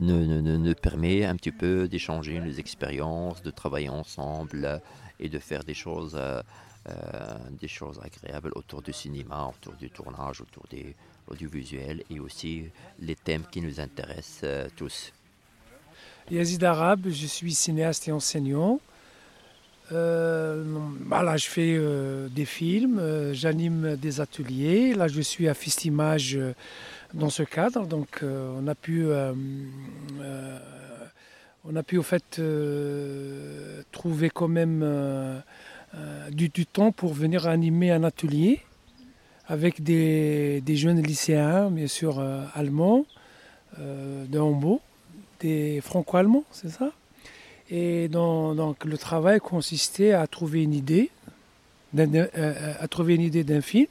nous, 0.00 0.74
permet 0.74 1.24
un 1.24 1.36
petit 1.36 1.52
peu 1.52 1.88
d'échanger 1.88 2.40
nos 2.40 2.52
expériences, 2.52 3.42
de 3.42 3.50
travailler 3.50 3.88
ensemble 3.88 4.80
et 5.20 5.28
de 5.28 5.38
faire 5.38 5.64
des 5.64 5.74
choses, 5.74 6.16
euh, 6.18 6.42
euh, 6.88 7.38
des 7.60 7.68
choses 7.68 8.00
agréables 8.02 8.52
autour 8.56 8.82
du 8.82 8.92
cinéma, 8.92 9.52
autour 9.54 9.74
du 9.74 9.90
tournage, 9.90 10.40
autour 10.40 10.64
des 10.70 10.96
audiovisuels 11.26 12.02
et 12.10 12.20
aussi 12.20 12.64
les 12.98 13.14
thèmes 13.14 13.44
qui 13.50 13.60
nous 13.60 13.80
intéressent 13.80 14.70
tous. 14.76 15.12
Yazid 16.30 16.62
Arabe, 16.64 17.08
je 17.08 17.26
suis 17.26 17.54
cinéaste 17.54 18.08
et 18.08 18.12
enseignant. 18.12 18.80
Euh, 19.90 20.64
bah 21.00 21.36
je 21.36 21.46
fais 21.46 21.74
euh, 21.76 22.28
des 22.28 22.44
films, 22.46 22.98
euh, 22.98 23.34
j'anime 23.34 23.96
des 23.96 24.20
ateliers. 24.20 24.94
Là, 24.94 25.08
je 25.08 25.20
suis 25.20 25.48
à 25.48 25.54
Fistimage 25.54 26.38
dans 27.12 27.28
ce 27.28 27.42
cadre. 27.42 27.86
Donc, 27.86 28.22
on 28.22 28.66
a 28.66 28.74
pu, 28.74 29.06
on 31.64 31.76
a 31.76 31.82
pu 31.82 31.98
au 31.98 32.02
fait 32.02 32.40
trouver 33.90 34.30
quand 34.30 34.48
même 34.48 35.42
du, 36.30 36.66
temps 36.66 36.92
pour 36.92 37.12
venir 37.12 37.46
animer 37.46 37.90
un 37.90 38.04
atelier 38.04 38.60
avec 39.48 39.82
des, 39.82 40.62
jeunes 40.68 41.02
lycéens, 41.02 41.70
bien 41.70 41.88
sûr 41.88 42.20
allemands, 42.54 43.04
de 43.78 44.38
Hambourg, 44.38 44.80
des 45.40 45.80
franco-allemands, 45.80 46.44
c'est 46.52 46.70
ça 46.70 46.92
et 47.74 48.08
donc, 48.08 48.84
le 48.84 48.98
travail 48.98 49.40
consistait 49.40 50.12
à 50.12 50.26
trouver 50.26 50.62
une 50.62 50.74
idée, 50.74 51.10
euh, 51.98 52.26
euh, 52.36 52.74
à 52.78 52.86
trouver 52.86 53.14
une 53.14 53.22
idée 53.22 53.44
d'un 53.44 53.62
film. 53.62 53.86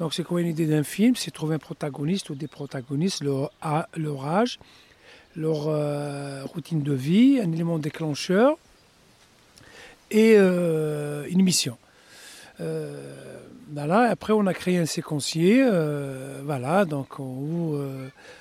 Donc 0.00 0.14
c'est 0.14 0.24
quoi 0.24 0.40
une 0.40 0.48
idée 0.48 0.66
d'un 0.66 0.82
film? 0.82 1.14
C'est 1.14 1.30
trouver 1.30 1.54
un 1.54 1.60
protagoniste 1.60 2.30
ou 2.30 2.34
des 2.34 2.48
protagonistes, 2.48 3.22
leur, 3.22 3.52
âge, 3.62 4.58
leur 5.36 5.68
euh, 5.68 6.44
routine 6.44 6.82
de 6.82 6.92
vie, 6.92 7.38
un 7.40 7.52
élément 7.52 7.78
déclencheur 7.78 8.58
et 10.10 10.34
une 10.34 11.42
mission. 11.42 11.78
Voilà. 13.72 14.10
Après, 14.10 14.32
on 14.32 14.46
a 14.46 14.54
créé 14.54 14.78
un 14.78 14.86
séquencier. 14.86 15.64
voilà, 16.44 16.84
donc 16.84 17.18
où 17.18 17.76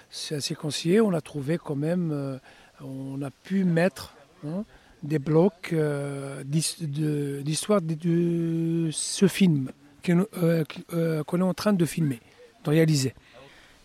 c'est 0.09 0.35
un 0.35 0.39
séquencier, 0.39 1.01
on 1.01 1.13
a 1.13 1.21
trouvé 1.21 1.57
quand 1.57 1.75
même, 1.75 2.39
on 2.81 3.21
a 3.21 3.29
pu 3.29 3.63
mettre 3.63 4.13
hein, 4.45 4.63
des 5.03 5.19
blocs 5.19 5.71
euh, 5.73 6.43
d'histoire 6.43 7.81
de, 7.81 8.89
ce 8.91 9.27
film 9.27 9.71
euh, 10.09 10.63
euh, 10.93 11.23
qu'on 11.23 11.39
est 11.39 11.43
en 11.43 11.53
train 11.53 11.73
de 11.73 11.85
filmer, 11.85 12.19
de 12.63 12.69
réaliser. 12.69 13.13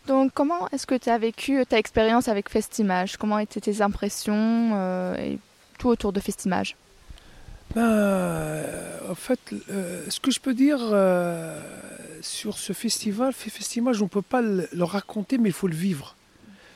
Donc 0.06 0.32
comment 0.34 0.68
est-ce 0.68 0.86
que 0.86 0.96
tu 0.96 1.08
as 1.08 1.18
vécu 1.18 1.64
ta 1.66 1.78
expérience 1.78 2.28
avec 2.28 2.50
Festimage? 2.50 3.16
Comment 3.16 3.38
étaient 3.38 3.60
tes 3.60 3.80
impressions 3.80 5.14
et 5.16 5.38
tout 5.78 5.88
autour 5.88 6.12
de 6.12 6.20
Festimage? 6.20 6.76
Ben, 7.74 8.62
En 9.08 9.14
fait, 9.14 9.40
ce 10.08 10.20
que 10.20 10.30
je 10.30 10.40
peux 10.40 10.54
dire 10.54 10.80
sur 12.20 12.58
ce 12.58 12.72
festival, 12.72 13.32
Festimage, 13.32 14.00
on 14.00 14.04
ne 14.04 14.08
peut 14.08 14.22
pas 14.22 14.42
le 14.42 14.84
raconter, 14.84 15.38
mais 15.38 15.50
il 15.50 15.54
faut 15.54 15.68
le 15.68 15.76
vivre 15.76 16.16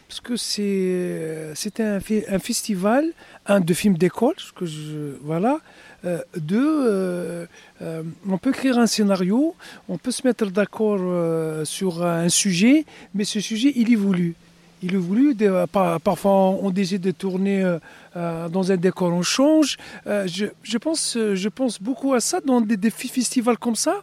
parce 0.08 0.20
que 0.20 0.36
c'est 0.36 1.80
un, 1.80 2.00
festival, 2.40 3.12
un 3.46 3.60
de 3.60 3.74
films 3.74 3.98
d'école, 3.98 4.34
que 4.56 4.64
je 4.64 5.16
voilà, 5.20 5.60
euh, 6.06 6.20
deux, 6.36 6.86
euh, 6.86 7.46
euh, 7.82 8.02
on 8.26 8.38
peut 8.38 8.50
écrire 8.50 8.78
un 8.78 8.86
scénario, 8.86 9.54
on 9.88 9.98
peut 9.98 10.10
se 10.10 10.26
mettre 10.26 10.46
d'accord 10.46 11.00
sur 11.66 12.04
un 12.04 12.30
sujet, 12.30 12.86
mais 13.14 13.24
ce 13.24 13.40
sujet 13.40 13.72
il 13.76 13.92
est 13.92 13.96
voulu. 13.96 14.34
Il 14.82 14.94
est 14.94 14.98
voulu, 14.98 15.36
parfois 16.04 16.32
on 16.32 16.70
décide 16.70 17.02
de 17.02 17.10
tourner 17.10 17.78
dans 18.14 18.72
un 18.72 18.76
décor, 18.76 19.12
on 19.12 19.22
change. 19.22 19.76
Je, 20.06 20.78
pense, 20.78 21.82
beaucoup 21.82 22.14
à 22.14 22.20
ça 22.20 22.40
dans 22.40 22.60
des, 22.60 22.90
festivals 22.90 23.58
comme 23.58 23.74
ça, 23.74 24.02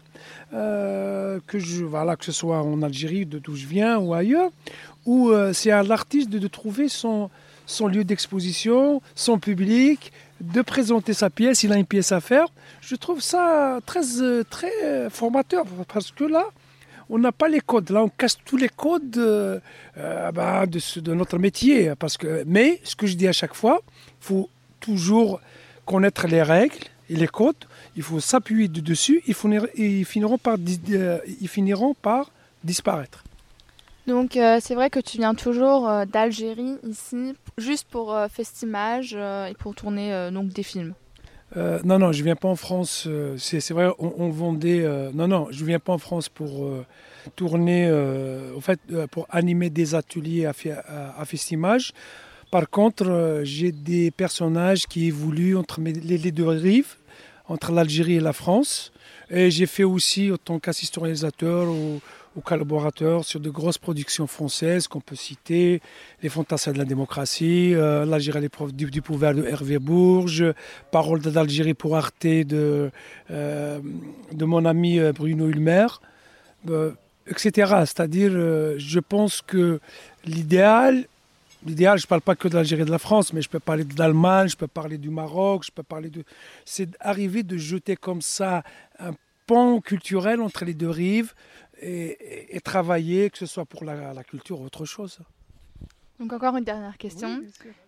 que, 0.51 1.59
je, 1.59 1.83
voilà, 1.83 2.15
que 2.15 2.25
ce 2.25 2.33
soit 2.33 2.61
en 2.61 2.81
Algérie, 2.81 3.25
d'où 3.25 3.55
je 3.55 3.65
viens, 3.65 3.97
ou 3.97 4.13
ailleurs, 4.13 4.51
où 5.05 5.29
euh, 5.29 5.53
c'est 5.53 5.71
à 5.71 5.83
l'artiste 5.83 6.29
de, 6.29 6.47
trouver 6.47 6.89
son, 6.89 7.29
lieu 7.87 8.03
d'exposition, 8.03 9.01
son 9.13 9.39
public, 9.39 10.11
de 10.41 10.61
présenter 10.61 11.13
sa 11.13 11.29
pièce, 11.29 11.63
il 11.63 11.71
a 11.71 11.77
une 11.77 11.85
pièce 11.85 12.11
à 12.11 12.19
faire. 12.19 12.47
Je 12.81 12.95
trouve 12.95 13.21
ça 13.21 13.77
euh, 13.77 14.43
très 14.49 15.09
formateur 15.09 15.65
parce 15.87 16.11
que 16.11 16.23
là, 16.23 16.45
on 17.09 17.19
n'a 17.19 17.31
pas 17.31 17.47
les 17.47 17.61
codes. 17.61 17.89
Là, 17.89 18.03
on 18.03 18.09
casse 18.09 18.37
tous 18.43 18.57
les 18.57 18.69
codes 18.69 19.17
euh, 19.17 19.59
bah, 20.31 20.65
de, 20.65 20.79
de, 20.99 21.13
notre 21.13 21.37
métier. 21.37 21.93
Parce 21.97 22.17
que, 22.17 22.43
mais 22.45 22.79
ce 22.83 22.95
que 22.95 23.07
je 23.07 23.15
dis 23.15 23.27
à 23.27 23.33
chaque 23.33 23.53
fois, 23.53 23.81
il 24.21 24.25
faut 24.25 24.49
toujours 24.79 25.39
connaître 25.85 26.27
les 26.27 26.43
règles 26.43 26.77
et 27.09 27.15
les 27.15 27.27
codes. 27.27 27.55
Il 27.95 28.03
faut 28.03 28.19
s'appuyer 28.19 28.67
dessus. 28.67 29.21
Ils, 29.27 29.35
ils, 29.75 30.05
finiront 30.05 30.37
par, 30.37 30.57
ils 30.57 31.47
finiront 31.47 31.93
par 31.93 32.31
disparaître. 32.63 33.23
Donc 34.07 34.37
euh, 34.37 34.59
c'est 34.61 34.75
vrai 34.75 34.89
que 34.89 34.99
tu 34.99 35.17
viens 35.17 35.33
toujours 35.33 35.89
euh, 35.89 36.05
d'Algérie 36.05 36.77
ici, 36.83 37.33
juste 37.57 37.87
pour 37.89 38.13
euh, 38.13 38.27
Festimage 38.27 39.13
et 39.13 39.53
pour 39.57 39.73
tourner 39.73 40.29
donc 40.31 40.49
des 40.49 40.63
films. 40.63 40.93
Non, 41.55 41.99
non, 41.99 42.11
je 42.11 42.23
viens 42.23 42.35
pas 42.35 42.49
en 42.49 42.55
France. 42.55 43.07
c'est 43.37 43.71
vrai, 43.71 43.89
on, 43.99 44.29
vendait. 44.29 44.85
non, 45.13 45.27
non, 45.27 45.47
je 45.51 45.63
viens 45.63 45.79
pas 45.79 45.93
en 45.93 45.97
France 45.97 46.27
pour 46.27 46.69
tourner, 47.35 47.89
en 48.55 48.61
fait, 48.61 48.79
pour 49.11 49.27
animer 49.29 49.69
des 49.69 49.95
ateliers 49.95 50.45
à, 50.45 50.53
à, 51.17 51.25
Festimage. 51.25 51.93
Par 52.51 52.69
contre, 52.69 53.41
j'ai 53.43 53.71
des 53.71 54.11
personnages 54.11 54.85
qui 54.85 55.05
évoluent 55.05 55.57
entre 55.57 55.81
les, 55.81 56.31
deux 56.31 56.47
rives, 56.47 56.95
entre 57.47 57.71
l'Algérie 57.71 58.15
et 58.15 58.19
la 58.19 58.33
France. 58.33 58.91
Et 59.29 59.49
j'ai 59.49 59.65
fait 59.65 59.83
aussi, 59.83 60.31
en 60.31 60.37
tant 60.37 60.59
qu'assistant 60.59 61.01
réalisateur, 61.01 61.67
aux 62.35 62.41
collaborateurs 62.41 63.23
sur 63.23 63.39
de 63.39 63.49
grosses 63.49 63.77
productions 63.77 64.27
françaises 64.27 64.87
qu'on 64.87 64.99
peut 64.99 65.15
citer, 65.15 65.81
Les 66.21 66.29
Fantassins 66.29 66.73
de 66.73 66.77
la 66.77 66.85
démocratie, 66.85 67.73
euh, 67.73 68.05
L'Algérie 68.05 68.39
à 68.39 68.41
l'épreuve 68.41 68.73
du, 68.73 69.01
pouvoir 69.01 69.33
de 69.33 69.43
Hervé 69.43 69.79
Bourges, 69.79 70.45
Parole 70.91 71.21
d'Algérie 71.21 71.73
pour 71.73 71.95
Arte 71.95 72.25
de, 72.25 72.91
euh, 73.31 73.79
de 74.31 74.45
mon 74.45 74.65
ami 74.65 74.99
euh, 74.99 75.13
Bruno 75.13 75.47
Ulmer, 75.47 75.87
etc. 77.27 77.51
C'est-à-dire, 77.81 78.31
je 78.31 78.99
pense 78.99 79.41
que 79.41 79.79
l'idéal, 80.25 81.05
L'idéal, 81.65 81.97
je 81.97 82.05
ne 82.05 82.07
parle 82.07 82.21
pas 82.21 82.35
que 82.35 82.47
de 82.47 82.53
l'Algérie 82.53 82.83
et 82.83 82.85
de 82.85 82.91
la 82.91 82.99
France, 82.99 83.33
mais 83.33 83.41
je 83.41 83.49
peux 83.49 83.59
parler 83.59 83.83
de 83.83 83.97
l'Allemagne, 83.97 84.47
je 84.47 84.55
peux 84.55 84.67
parler 84.67 84.99
du 84.99 85.09
Maroc, 85.09 85.63
je 85.65 85.71
peux 85.71 85.81
parler 85.81 86.11
de... 86.11 86.23
C'est 86.63 86.91
d'arriver 86.91 87.41
de 87.41 87.57
jeter 87.57 87.95
comme 87.95 88.21
ça 88.21 88.61
un 88.99 89.13
pont 89.47 89.81
culturel 89.81 90.41
entre 90.41 90.63
les 90.63 90.75
deux 90.75 90.89
rives, 90.89 91.33
et, 91.81 92.59
travailler, 92.63 93.29
que 93.29 93.37
ce 93.37 93.45
soit 93.45 93.65
pour 93.65 93.83
la, 93.83 94.23
culture 94.23 94.61
ou 94.61 94.65
autre 94.65 94.85
chose. 94.85 95.19
Donc 96.19 96.31
encore 96.33 96.55
une 96.57 96.63
dernière 96.63 96.97
question. 96.97 97.41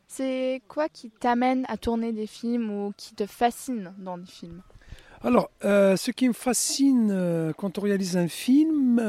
c'est 0.07 0.61
quoi 0.67 0.89
qui 0.89 1.09
t'amène 1.09 1.65
à 1.69 1.77
tourner 1.77 2.11
des 2.11 2.27
films 2.27 2.69
ou 2.71 2.93
qui 2.97 3.15
te 3.15 3.25
fascine 3.25 3.93
dans 3.97 4.17
des 4.17 4.29
films? 4.29 4.61
Alors, 5.23 5.49
euh, 5.65 5.95
ce 5.97 6.11
qui 6.11 6.27
me 6.27 6.33
fascine 6.33 7.09
euh, 7.11 7.51
quand 7.53 7.77
on 7.79 7.81
réalise 7.81 8.17
un 8.17 8.27
film, 8.27 8.99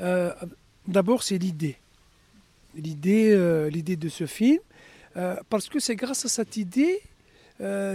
euh, 0.00 0.32
d'abord 0.86 1.22
c'est 1.22 1.38
l'idée. 1.38 1.76
L'idée, 2.74 3.68
l'idée 3.70 3.96
de 3.96 4.08
ce 4.08 4.26
film. 4.26 4.60
parce 5.48 5.68
que 5.68 5.80
c'est 5.80 5.96
grâce 5.96 6.24
à 6.24 6.28
cette 6.28 6.56
idée, 6.56 7.00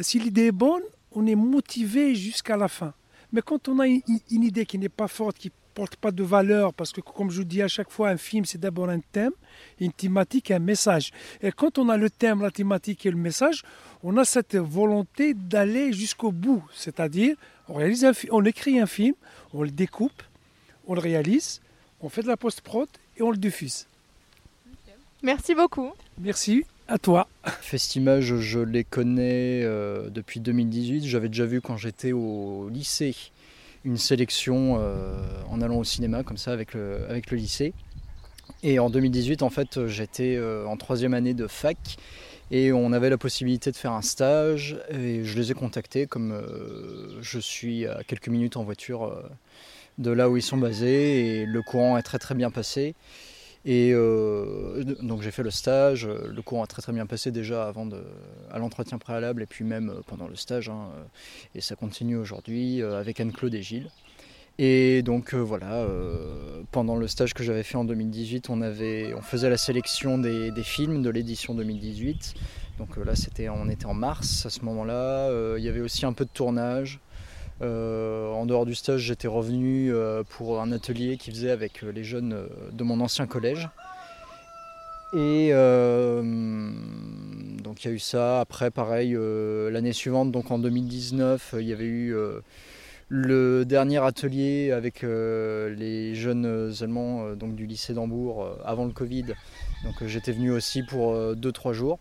si 0.01 0.19
l'idée 0.19 0.47
est 0.47 0.51
bonne, 0.51 0.81
on 1.13 1.25
est 1.25 1.35
motivé 1.35 2.15
jusqu'à 2.15 2.57
la 2.57 2.67
fin. 2.67 2.93
Mais 3.31 3.41
quand 3.41 3.69
on 3.69 3.79
a 3.79 3.87
une, 3.87 4.01
une 4.29 4.43
idée 4.43 4.65
qui 4.65 4.77
n'est 4.77 4.89
pas 4.89 5.07
forte, 5.07 5.37
qui 5.37 5.51
porte 5.73 5.95
pas 5.95 6.11
de 6.11 6.23
valeur 6.23 6.73
parce 6.73 6.91
que, 6.91 7.01
comme 7.01 7.31
je 7.31 7.41
dis 7.43 7.61
à 7.61 7.67
chaque 7.67 7.89
fois, 7.89 8.09
un 8.09 8.17
film, 8.17 8.45
c'est 8.45 8.59
d'abord 8.59 8.89
un 8.89 8.99
thème, 8.99 9.31
une 9.79 9.91
thématique, 9.91 10.51
un 10.51 10.59
message. 10.59 11.11
Et 11.41 11.51
quand 11.51 11.77
on 11.77 11.89
a 11.89 11.97
le 11.97 12.09
thème, 12.09 12.41
la 12.41 12.51
thématique 12.51 13.05
et 13.05 13.11
le 13.11 13.17
message, 13.17 13.63
on 14.03 14.17
a 14.17 14.25
cette 14.25 14.55
volonté 14.55 15.33
d'aller 15.33 15.93
jusqu'au 15.93 16.31
bout. 16.31 16.63
C'est-à-dire, 16.73 17.35
on, 17.67 17.75
réalise 17.75 18.05
on 18.31 18.43
écrit 18.45 18.79
un 18.79 18.85
film, 18.85 19.15
on 19.53 19.63
le 19.63 19.71
découpe, 19.71 20.23
on 20.87 20.93
le 20.93 20.99
réalise, 20.99 21.61
on 22.01 22.09
fait 22.09 22.21
de 22.21 22.27
la 22.27 22.37
post-prod 22.37 22.87
et 23.17 23.21
on 23.21 23.31
le 23.31 23.37
diffuse. 23.37 23.87
Merci 25.21 25.55
beaucoup. 25.55 25.91
Merci 26.19 26.65
à 26.87 26.97
toi. 26.97 27.27
Festimage, 27.61 28.35
je 28.35 28.59
les 28.59 28.83
connais 28.83 29.61
euh, 29.63 30.09
depuis 30.09 30.41
2018. 30.41 31.05
J'avais 31.05 31.29
déjà 31.29 31.45
vu 31.45 31.61
quand 31.61 31.77
j'étais 31.77 32.11
au 32.11 32.69
lycée 32.69 33.15
une 33.85 33.97
sélection 33.97 34.77
euh, 34.79 35.15
en 35.49 35.61
allant 35.61 35.77
au 35.77 35.83
cinéma 35.83 36.23
comme 36.23 36.37
ça 36.37 36.51
avec 36.51 36.73
le, 36.73 37.05
avec 37.09 37.31
le 37.31 37.37
lycée. 37.37 37.73
Et 38.61 38.79
en 38.79 38.89
2018, 38.89 39.41
en 39.41 39.49
fait, 39.49 39.87
j'étais 39.87 40.35
euh, 40.35 40.65
en 40.65 40.77
troisième 40.77 41.13
année 41.13 41.33
de 41.33 41.47
fac 41.47 41.77
et 42.51 42.71
on 42.71 42.91
avait 42.93 43.09
la 43.09 43.17
possibilité 43.17 43.71
de 43.71 43.75
faire 43.75 43.93
un 43.93 44.01
stage 44.01 44.77
et 44.89 45.23
je 45.23 45.37
les 45.37 45.51
ai 45.51 45.53
contactés 45.53 46.07
comme 46.07 46.31
euh, 46.31 47.21
je 47.21 47.39
suis 47.39 47.87
à 47.87 48.03
quelques 48.05 48.27
minutes 48.27 48.57
en 48.57 48.63
voiture 48.63 49.23
de 49.97 50.11
là 50.11 50.29
où 50.29 50.37
ils 50.37 50.43
sont 50.43 50.57
basés 50.57 51.41
et 51.41 51.45
le 51.45 51.61
courant 51.61 51.97
est 51.97 52.03
très 52.03 52.19
très 52.19 52.35
bien 52.35 52.51
passé. 52.51 52.95
Et 53.65 53.91
euh, 53.93 54.83
donc 55.01 55.21
j'ai 55.21 55.31
fait 55.31 55.43
le 55.43 55.51
stage, 55.51 56.05
le 56.05 56.41
cours 56.41 56.61
a 56.61 56.67
très 56.67 56.81
très 56.81 56.91
bien 56.91 57.05
passé 57.05 57.31
déjà 57.31 57.65
avant 57.65 57.87
à 58.51 58.59
l'entretien 58.59 58.97
préalable 58.97 59.41
et 59.41 59.45
puis 59.45 59.63
même 59.63 59.89
euh, 59.89 60.01
pendant 60.05 60.27
le 60.27 60.35
stage. 60.35 60.67
Hein, 60.67 60.89
euh, 60.97 61.03
et 61.55 61.61
ça 61.61 61.75
continue 61.75 62.17
aujourd'hui 62.17 62.81
avec 62.81 63.19
Anne-Claude 63.19 63.53
et 63.53 63.61
Gilles. 63.61 63.89
Et 64.59 65.01
donc 65.01 65.33
voilà, 65.33 65.87
pendant 66.71 66.95
le 66.95 67.07
stage 67.07 67.33
que 67.33 67.43
j'avais 67.43 67.63
fait 67.63 67.75
en 67.75 67.85
2018, 67.85 68.51
on, 68.51 68.61
avait, 68.61 69.11
on 69.15 69.21
faisait 69.21 69.49
la 69.49 69.57
sélection 69.57 70.19
des, 70.19 70.51
des 70.51 70.61
films 70.61 71.01
de 71.01 71.09
l'édition 71.09 71.55
2018. 71.55 72.35
Donc 72.77 72.97
là, 72.97 73.15
c'était, 73.15 73.49
on 73.49 73.67
était 73.67 73.87
en 73.87 73.95
mars 73.95 74.45
à 74.45 74.51
ce 74.51 74.63
moment-là. 74.65 75.55
il 75.57 75.63
y 75.63 75.69
avait 75.69 75.79
aussi 75.79 76.05
un 76.05 76.13
peu 76.13 76.23
de 76.23 76.29
tournage. 76.29 76.99
Euh, 77.63 78.29
en 78.31 78.45
dehors 78.45 78.65
du 78.65 78.75
stage, 78.75 79.01
j'étais 79.01 79.27
revenu 79.27 79.93
euh, 79.93 80.23
pour 80.27 80.61
un 80.61 80.71
atelier 80.71 81.17
qui 81.17 81.31
faisait 81.31 81.51
avec 81.51 81.83
euh, 81.83 81.91
les 81.91 82.03
jeunes 82.03 82.47
de 82.71 82.83
mon 82.83 82.99
ancien 82.99 83.25
collège. 83.25 83.69
Et 85.15 85.51
donc 87.63 87.83
il 87.83 87.87
y 87.87 87.91
a 87.91 87.93
eu 87.93 87.99
ça. 87.99 88.39
Après, 88.39 88.71
pareil, 88.71 89.15
l'année 89.71 89.93
suivante, 89.93 90.31
donc 90.31 90.49
en 90.49 90.57
2019, 90.57 91.53
il 91.59 91.67
y 91.67 91.71
avait 91.71 91.85
eu 91.85 92.15
le 93.09 93.63
dernier 93.63 93.99
atelier 93.99 94.71
avec 94.71 95.03
les 95.03 96.15
jeunes 96.15 96.73
Allemands 96.81 97.35
donc 97.35 97.53
du 97.53 97.67
lycée 97.67 97.93
d'Hambourg 97.93 98.57
avant 98.65 98.85
le 98.85 98.91
Covid. 98.91 99.35
Donc 99.83 100.03
j'étais 100.07 100.31
venu 100.31 100.51
aussi 100.51 100.81
pour 100.81 101.13
2-3 101.13 101.73
jours. 101.73 101.99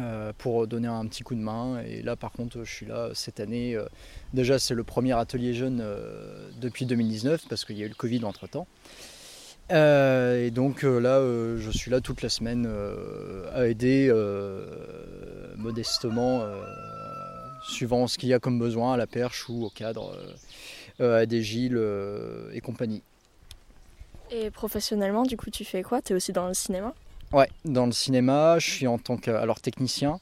Euh, 0.00 0.32
pour 0.36 0.66
donner 0.66 0.88
un 0.88 1.06
petit 1.06 1.22
coup 1.22 1.34
de 1.34 1.40
main. 1.40 1.80
Et 1.86 2.02
là, 2.02 2.16
par 2.16 2.32
contre, 2.32 2.64
je 2.64 2.72
suis 2.72 2.86
là 2.86 3.10
cette 3.14 3.40
année. 3.40 3.76
Euh, 3.76 3.86
déjà, 4.32 4.58
c'est 4.58 4.74
le 4.74 4.84
premier 4.84 5.12
atelier 5.12 5.54
jeune 5.54 5.80
euh, 5.82 6.50
depuis 6.60 6.86
2019 6.86 7.46
parce 7.48 7.64
qu'il 7.64 7.78
y 7.78 7.82
a 7.82 7.86
eu 7.86 7.88
le 7.88 7.94
Covid 7.94 8.24
entre 8.24 8.48
temps. 8.48 8.66
et 9.70 10.50
donc 10.50 10.82
là, 10.82 11.20
je 11.56 11.70
suis 11.70 11.90
là 11.90 12.00
toute 12.00 12.22
la 12.22 12.28
semaine 12.28 12.68
à 13.54 13.66
aider 13.66 14.12
modestement, 15.56 16.44
suivant 17.66 18.06
ce 18.06 18.18
qu'il 18.18 18.28
y 18.28 18.34
a 18.34 18.38
comme 18.38 18.58
besoin, 18.58 18.94
à 18.94 18.96
la 18.96 19.06
perche 19.06 19.48
ou 19.48 19.64
au 19.64 19.70
cadre, 19.70 20.18
à 21.00 21.24
des 21.26 21.42
Gilles 21.42 21.80
et 22.52 22.60
compagnie. 22.60 23.02
Et 24.30 24.50
professionnellement, 24.50 25.22
du 25.22 25.36
coup, 25.36 25.50
tu 25.50 25.64
fais 25.64 25.82
quoi? 25.82 26.02
Tu 26.02 26.12
es 26.12 26.16
aussi 26.16 26.32
dans 26.32 26.48
le 26.48 26.54
cinéma? 26.54 26.94
Ouais, 27.34 27.48
dans 27.64 27.86
le 27.86 27.90
cinéma, 27.90 28.60
je 28.60 28.70
suis 28.70 28.86
en 28.86 28.96
tant 28.96 29.16
que 29.16 29.60
technicien. 29.60 30.20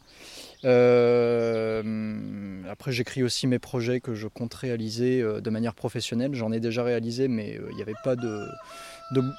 Euh, 0.65 2.63
après, 2.71 2.91
j'écris 2.91 3.23
aussi 3.23 3.47
mes 3.47 3.59
projets 3.59 4.01
que 4.01 4.15
je 4.15 4.29
compte 4.29 4.55
réaliser 4.55 5.21
euh, 5.21 5.43
de 5.43 5.51
manière 5.51 5.75
professionnelle. 5.75 6.35
J'en 6.35 6.53
ai 6.53 6.59
déjà 6.59 6.83
réalisé, 6.83 7.29
mais 7.29 7.59
euh, 7.59 7.69
il 7.69 7.77
n'y 7.77 7.83
avait 7.83 7.93
pas 8.03 8.17
de, 8.17 8.49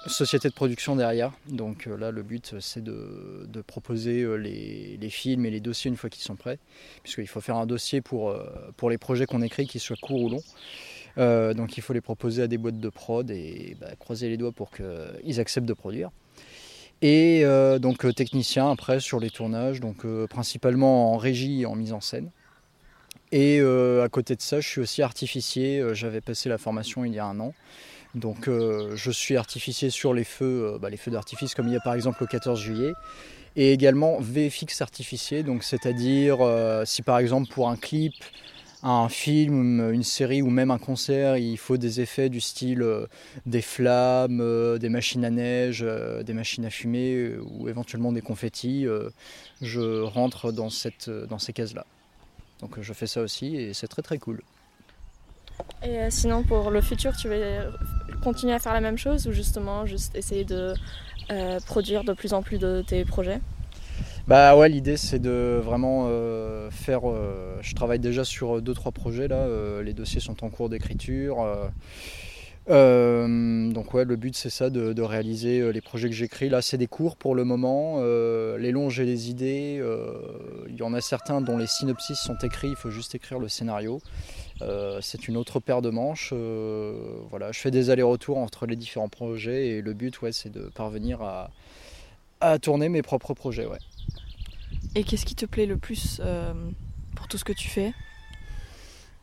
société 0.05 0.49
de 0.49 0.53
production 0.53 0.95
derrière. 0.95 1.31
Donc 1.47 1.87
là, 1.87 2.11
le 2.11 2.21
but, 2.21 2.53
c'est 2.59 2.83
de, 2.83 3.47
proposer 3.65 4.23
les, 4.37 4.95
les, 5.01 5.09
films 5.09 5.47
et 5.47 5.49
les 5.49 5.59
dossiers 5.59 5.89
une 5.89 5.97
fois 5.97 6.11
qu'ils 6.11 6.21
sont 6.21 6.35
prêts, 6.35 6.59
puisqu'il 7.01 7.27
faut 7.27 7.41
faire 7.41 7.55
un 7.55 7.65
dossier 7.65 8.01
pour, 8.01 8.37
pour 8.77 8.91
les 8.91 8.99
projets 8.99 9.25
qu'on 9.25 9.41
écrit, 9.41 9.65
qu'ils 9.65 9.81
soient 9.81 9.97
courts 9.99 10.21
ou 10.21 10.29
longs. 10.29 11.53
donc 11.55 11.75
il 11.75 11.81
faut 11.81 11.93
les 11.93 12.01
proposer 12.01 12.43
à 12.43 12.47
des 12.47 12.59
boîtes 12.59 12.79
de 12.79 12.89
prod 12.89 13.31
et 13.31 13.75
bah, 13.81 13.95
croiser 13.97 14.29
les 14.29 14.37
doigts 14.37 14.51
pour 14.51 14.69
qu'ils 14.69 15.39
acceptent 15.39 15.65
de 15.65 15.73
produire. 15.73 16.11
Et 17.03 17.41
euh, 17.43 17.79
donc 17.79 18.05
euh, 18.05 18.13
technicien 18.13 18.71
après 18.71 19.01
sur 19.01 19.19
les 19.19 19.29
tournages, 19.29 19.81
donc 19.81 20.05
euh, 20.05 20.25
principalement 20.25 21.13
en 21.13 21.17
régie 21.17 21.63
et 21.63 21.65
en 21.65 21.75
mise 21.75 21.91
en 21.91 21.99
scène. 21.99 22.31
Et 23.33 23.59
à 23.61 24.07
côté 24.09 24.35
de 24.35 24.43
ça, 24.43 24.61
je 24.61 24.67
suis 24.67 24.79
aussi 24.79 25.01
artificier. 25.01 25.83
J'avais 25.93 26.21
passé 26.21 26.49
la 26.49 26.59
formation 26.59 27.03
il 27.03 27.15
y 27.15 27.19
a 27.19 27.25
un 27.25 27.39
an. 27.39 27.55
Donc 28.13 28.47
je 28.47 29.11
suis 29.11 29.37
artificier 29.37 29.89
sur 29.89 30.13
les 30.13 30.23
feux, 30.23 30.77
bah, 30.79 30.91
les 30.91 30.97
feux 30.97 31.09
d'artifice 31.09 31.55
comme 31.55 31.67
il 31.67 31.73
y 31.73 31.75
a 31.75 31.79
par 31.79 31.95
exemple 31.95 32.19
le 32.21 32.27
14 32.27 32.61
juillet. 32.61 32.93
Et 33.55 33.73
également 33.73 34.19
VFX 34.19 34.83
artificier, 34.83 35.41
donc 35.41 35.63
c'est-à-dire 35.63 36.37
si 36.85 37.01
par 37.01 37.17
exemple 37.17 37.51
pour 37.51 37.69
un 37.69 37.75
clip, 37.75 38.13
un 38.83 39.07
film, 39.07 39.91
une 39.93 40.03
série 40.03 40.41
ou 40.41 40.49
même 40.49 40.69
un 40.69 40.77
concert, 40.77 41.37
il 41.37 41.57
faut 41.57 41.77
des 41.77 42.01
effets 42.01 42.29
du 42.29 42.41
style 42.41 42.81
euh, 42.81 43.07
des 43.45 43.61
flammes, 43.61 44.41
euh, 44.41 44.77
des 44.77 44.89
machines 44.89 45.23
à 45.23 45.29
neige, 45.29 45.83
euh, 45.87 46.21
des 46.21 46.33
machines 46.33 46.65
à 46.65 46.69
fumer 46.69 47.35
ou 47.37 47.69
éventuellement 47.69 48.11
des 48.11 48.21
confettis, 48.21 48.85
je 49.61 50.01
rentre 50.01 50.51
dans, 50.51 50.69
cette, 50.69 51.09
dans 51.09 51.39
ces 51.39 51.53
cases-là. 51.53 51.85
Donc 52.59 52.79
je 52.81 52.93
fais 52.93 53.07
ça 53.07 53.21
aussi 53.21 53.55
et 53.55 53.73
c'est 53.73 53.87
très 53.87 54.01
très 54.01 54.17
cool. 54.17 54.41
Et 55.81 56.09
sinon 56.09 56.43
pour 56.43 56.69
le 56.69 56.81
futur, 56.81 57.15
tu 57.15 57.29
veux 57.29 57.71
continuer 58.21 58.53
à 58.53 58.59
faire 58.59 58.73
la 58.73 58.81
même 58.81 58.97
chose 58.97 59.27
ou 59.27 59.31
justement 59.31 59.85
juste 59.85 60.15
essayer 60.15 60.43
de 60.43 60.73
produire 61.65 62.03
de 62.03 62.13
plus 62.13 62.33
en 62.33 62.41
plus 62.41 62.57
de 62.57 62.83
tes 62.85 63.05
projets? 63.05 63.39
Bah 64.25 64.55
ouais, 64.55 64.69
l'idée 64.69 64.95
c'est 64.95 65.19
de 65.19 65.59
vraiment 65.61 66.05
euh, 66.07 66.71
faire. 66.71 67.09
Euh, 67.09 67.57
je 67.61 67.75
travaille 67.75 67.99
déjà 67.99 68.23
sur 68.23 68.61
deux 68.61 68.73
trois 68.73 68.93
projets 68.93 69.27
là. 69.27 69.35
Euh, 69.35 69.83
les 69.83 69.93
dossiers 69.93 70.21
sont 70.21 70.45
en 70.45 70.49
cours 70.49 70.69
d'écriture. 70.69 71.45
donc 72.67 73.93
ouais, 73.93 74.05
le 74.05 74.15
but 74.15 74.33
c'est 74.33 74.49
ça 74.49 74.69
de, 74.69 75.01
réaliser 75.01 75.73
les 75.73 75.81
projets 75.81 76.07
que 76.07 76.15
j'écris. 76.15 76.47
Là, 76.47 76.61
c'est 76.61 76.77
des 76.77 76.87
cours 76.87 77.17
pour 77.17 77.35
le 77.35 77.43
moment. 77.43 78.01
les 78.01 78.71
longs, 78.71 78.89
j'ai 78.89 79.03
les 79.03 79.29
idées. 79.29 79.83
Il 80.69 80.75
y 80.77 80.83
en 80.83 80.93
a 80.93 81.01
certains 81.01 81.41
dont 81.41 81.57
les 81.57 81.67
synopsis 81.67 82.17
sont 82.17 82.37
écrits. 82.43 82.69
Il 82.69 82.77
faut 82.77 82.91
juste 82.91 83.15
écrire 83.15 83.39
le 83.39 83.49
scénario. 83.49 83.99
c'est 85.01 85.27
une 85.27 85.35
autre 85.35 85.59
paire 85.59 85.81
de 85.81 85.89
manches. 85.89 86.31
voilà, 87.29 87.51
je 87.51 87.59
fais 87.59 87.71
des 87.71 87.89
allers-retours 87.89 88.37
entre 88.37 88.67
les 88.67 88.77
différents 88.77 89.09
projets 89.09 89.67
et 89.67 89.81
le 89.81 89.93
but, 89.93 90.21
ouais, 90.21 90.31
c'est 90.31 90.51
de 90.51 90.71
parvenir 90.73 91.21
à, 91.21 91.51
à 92.39 92.57
tourner 92.59 92.87
mes 92.87 93.01
propres 93.01 93.33
projets, 93.33 93.65
ouais. 93.65 93.79
Et 94.95 95.03
qu'est-ce 95.03 95.25
qui 95.25 95.35
te 95.35 95.45
plaît 95.45 95.65
le 95.65 95.77
plus 95.77 96.21
euh, 96.23 96.53
pour 97.15 97.27
tout 97.27 97.37
ce 97.37 97.43
que 97.43 97.53
tu 97.53 97.67
fais? 97.69 97.93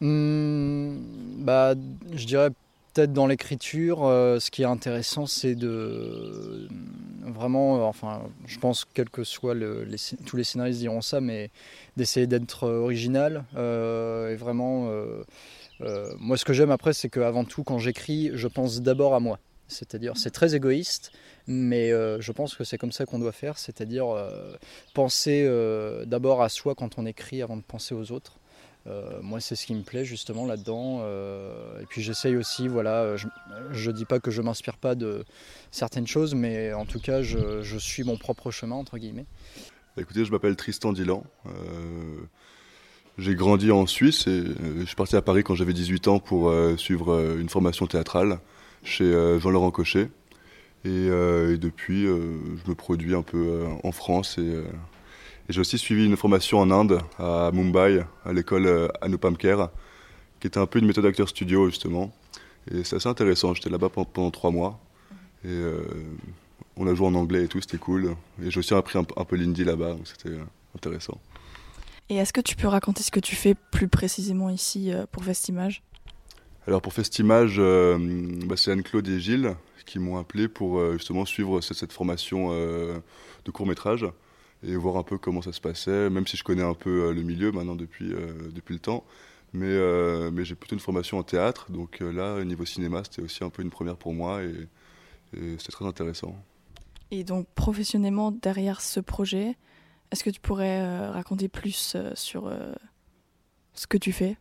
Hmm, 0.00 0.96
bah, 1.44 1.74
Je 2.12 2.26
dirais 2.26 2.50
peut-être 2.92 3.12
dans 3.12 3.26
l'écriture, 3.26 4.04
euh, 4.04 4.40
ce 4.40 4.50
qui 4.50 4.62
est 4.62 4.66
intéressant, 4.66 5.26
c'est 5.26 5.54
de 5.54 6.68
vraiment, 7.22 7.76
euh, 7.76 7.80
enfin, 7.82 8.22
je 8.46 8.58
pense 8.58 8.84
quel 8.94 9.08
que 9.10 9.22
soit 9.22 9.54
tous 10.26 10.36
les 10.36 10.44
scénaristes 10.44 10.80
diront 10.80 11.02
ça, 11.02 11.20
mais 11.20 11.50
d'essayer 11.96 12.26
d'être 12.26 12.66
original 12.68 13.44
et 13.54 14.34
vraiment. 14.34 14.90
moi, 16.18 16.36
ce 16.36 16.44
que 16.44 16.52
j'aime 16.52 16.70
après, 16.70 16.92
c'est 16.92 17.08
qu'avant 17.08 17.44
tout, 17.44 17.62
quand 17.62 17.78
j'écris, 17.78 18.30
je 18.34 18.48
pense 18.48 18.80
d'abord 18.80 19.14
à 19.14 19.20
moi. 19.20 19.38
C'est-à-dire, 19.68 20.16
c'est 20.16 20.30
très 20.30 20.56
égoïste, 20.56 21.12
mais 21.46 21.92
euh, 21.92 22.20
je 22.20 22.32
pense 22.32 22.54
que 22.54 22.64
c'est 22.64 22.78
comme 22.78 22.92
ça 22.92 23.06
qu'on 23.06 23.18
doit 23.18 23.32
faire, 23.32 23.58
c'est-à-dire 23.58 24.08
euh, 24.08 24.52
penser 24.94 25.44
euh, 25.46 26.04
d'abord 26.04 26.42
à 26.42 26.48
soi 26.48 26.74
quand 26.74 26.98
on 26.98 27.06
écrit 27.06 27.42
avant 27.42 27.56
de 27.56 27.62
penser 27.62 27.94
aux 27.94 28.12
autres. 28.12 28.38
moi, 29.22 29.40
c'est 29.40 29.56
ce 29.56 29.66
qui 29.66 29.74
me 29.74 29.82
plaît 29.82 30.04
justement 30.04 30.46
là-dedans. 30.46 31.04
et 31.80 31.86
puis 31.88 32.02
j'essaye 32.02 32.36
aussi, 32.36 32.66
voilà, 32.66 33.16
je 33.16 33.90
ne 33.90 33.94
dis 33.94 34.04
pas 34.04 34.18
que 34.18 34.30
je 34.30 34.42
m'inspire 34.42 34.76
pas 34.76 34.94
de 34.94 35.24
certaines 35.70 36.06
choses, 36.06 36.34
mais 36.34 36.72
en 36.72 36.86
tout 36.86 36.98
cas, 36.98 37.22
je, 37.22 37.78
suis 37.78 38.02
mon 38.04 38.16
propre 38.16 38.50
chemin, 38.50 38.76
entre 38.76 38.98
guillemets. 38.98 39.26
Écoutez, 39.96 40.24
je 40.24 40.32
m'appelle 40.32 40.56
Tristan 40.56 40.92
Dillan. 40.92 41.22
j'ai 43.18 43.34
grandi 43.34 43.70
en 43.70 43.86
Suisse 43.86 44.24
je 44.26 44.84
suis 44.86 44.96
parti 44.96 45.14
à 45.14 45.22
Paris 45.22 45.44
quand 45.44 45.54
j'avais 45.54 45.74
18 45.74 46.08
ans 46.08 46.18
pour 46.18 46.52
suivre 46.76 47.36
une 47.38 47.48
formation 47.48 47.86
théâtrale 47.86 48.40
chez 48.82 49.38
Jean-Laurent 49.38 49.70
Cochet. 49.70 50.10
Euh, 50.86 51.54
et, 51.54 51.58
depuis, 51.58 52.06
euh, 52.06 52.38
je 52.64 52.70
me 52.70 52.74
produis 52.74 53.14
un 53.14 53.22
peu 53.22 53.38
euh, 53.38 53.66
en 53.84 53.92
France 53.92 54.38
et, 54.38 54.62
j'ai 55.48 55.60
aussi 55.60 55.78
suivi 55.78 56.06
une 56.06 56.16
formation 56.16 56.60
en 56.60 56.70
Inde, 56.70 57.00
à 57.18 57.50
Mumbai, 57.52 58.04
à 58.24 58.32
l'école 58.32 58.88
Anupam 59.00 59.36
Kher, 59.36 59.68
qui 60.38 60.46
était 60.46 60.60
un 60.60 60.66
peu 60.66 60.78
une 60.78 60.86
méthode 60.86 61.06
acteur 61.06 61.28
studio 61.28 61.66
justement. 61.68 62.12
Et 62.70 62.84
c'est 62.84 62.94
assez 62.94 63.08
intéressant. 63.08 63.52
J'étais 63.52 63.68
là-bas 63.68 63.88
pendant, 63.88 64.30
trois 64.30 64.52
mois. 64.52 64.78
Et 65.44 65.60
on 66.76 66.86
a 66.86 66.94
joué 66.94 67.08
en 67.08 67.16
anglais 67.16 67.42
et 67.42 67.48
tout, 67.48 67.60
c'était 67.60 67.78
cool. 67.78 68.14
Et 68.40 68.52
j'ai 68.52 68.60
aussi 68.60 68.74
appris 68.74 68.96
un, 68.96 69.02
peu 69.02 69.34
l'indie 69.34 69.64
là-bas, 69.64 69.94
donc 69.94 70.06
c'était 70.06 70.36
intéressant. 70.76 71.18
Et 72.10 72.14
est-ce 72.14 72.32
que 72.32 72.40
tu 72.40 72.54
peux 72.54 72.68
raconter 72.68 73.02
ce 73.02 73.10
que 73.10 73.18
tu 73.18 73.34
fais 73.34 73.56
plus 73.72 73.88
précisément 73.88 74.50
ici 74.50 74.92
pour 75.10 75.24
Festimage 75.24 75.82
Alors 76.66 76.82
pour 76.82 76.92
Festimage, 76.92 77.58
bah, 77.58 78.56
c'est 78.56 78.70
Anne-Claude 78.70 79.08
et 79.08 79.20
Gilles 79.20 79.54
qui 79.86 79.98
m'ont 79.98 80.18
appelé 80.18 80.46
pour 80.46 80.92
justement 80.92 81.24
suivre 81.24 81.60
cette, 81.60 81.92
formation 81.92 82.50
de 82.50 83.50
court 83.50 83.66
métrage 83.66 84.06
et 84.62 84.76
voir 84.76 84.96
un 84.96 85.02
peu 85.02 85.18
comment 85.18 85.42
ça 85.42 85.52
se 85.52 85.60
passait, 85.60 86.10
même 86.10 86.26
si 86.26 86.36
je 86.36 86.44
connais 86.44 86.62
un 86.62 86.74
peu 86.74 87.12
le 87.12 87.22
milieu 87.22 87.50
maintenant 87.50 87.74
depuis, 87.74 88.12
depuis 88.54 88.74
le 88.74 88.78
temps. 88.78 89.04
Mais, 89.52 89.66
euh, 89.66 90.30
mais 90.30 90.44
j'ai 90.44 90.54
plutôt 90.54 90.76
une 90.76 90.80
formation 90.80 91.18
en 91.18 91.22
théâtre, 91.22 91.70
donc 91.72 92.00
euh, 92.00 92.12
là, 92.12 92.34
au 92.36 92.44
niveau 92.44 92.64
cinéma, 92.64 93.02
c'était 93.02 93.22
aussi 93.22 93.42
un 93.42 93.50
peu 93.50 93.62
une 93.62 93.70
première 93.70 93.96
pour 93.96 94.12
moi 94.14 94.42
et, 94.42 94.68
c'était 95.58 95.70
très 95.70 95.84
intéressant. 95.84 96.34
Et 97.12 97.22
donc, 97.22 97.46
professionnellement, 97.54 98.32
derrière 98.32 98.80
ce 98.80 98.98
projet, 98.98 99.56
est-ce 100.10 100.24
que 100.24 100.30
tu 100.30 100.40
pourrais 100.40 100.80
euh, 100.80 101.12
raconter 101.12 101.46
plus 101.46 101.96
sur 102.14 102.52
ce 103.74 103.86
que 103.86 103.96
tu 103.96 104.10
fais? 104.10 104.36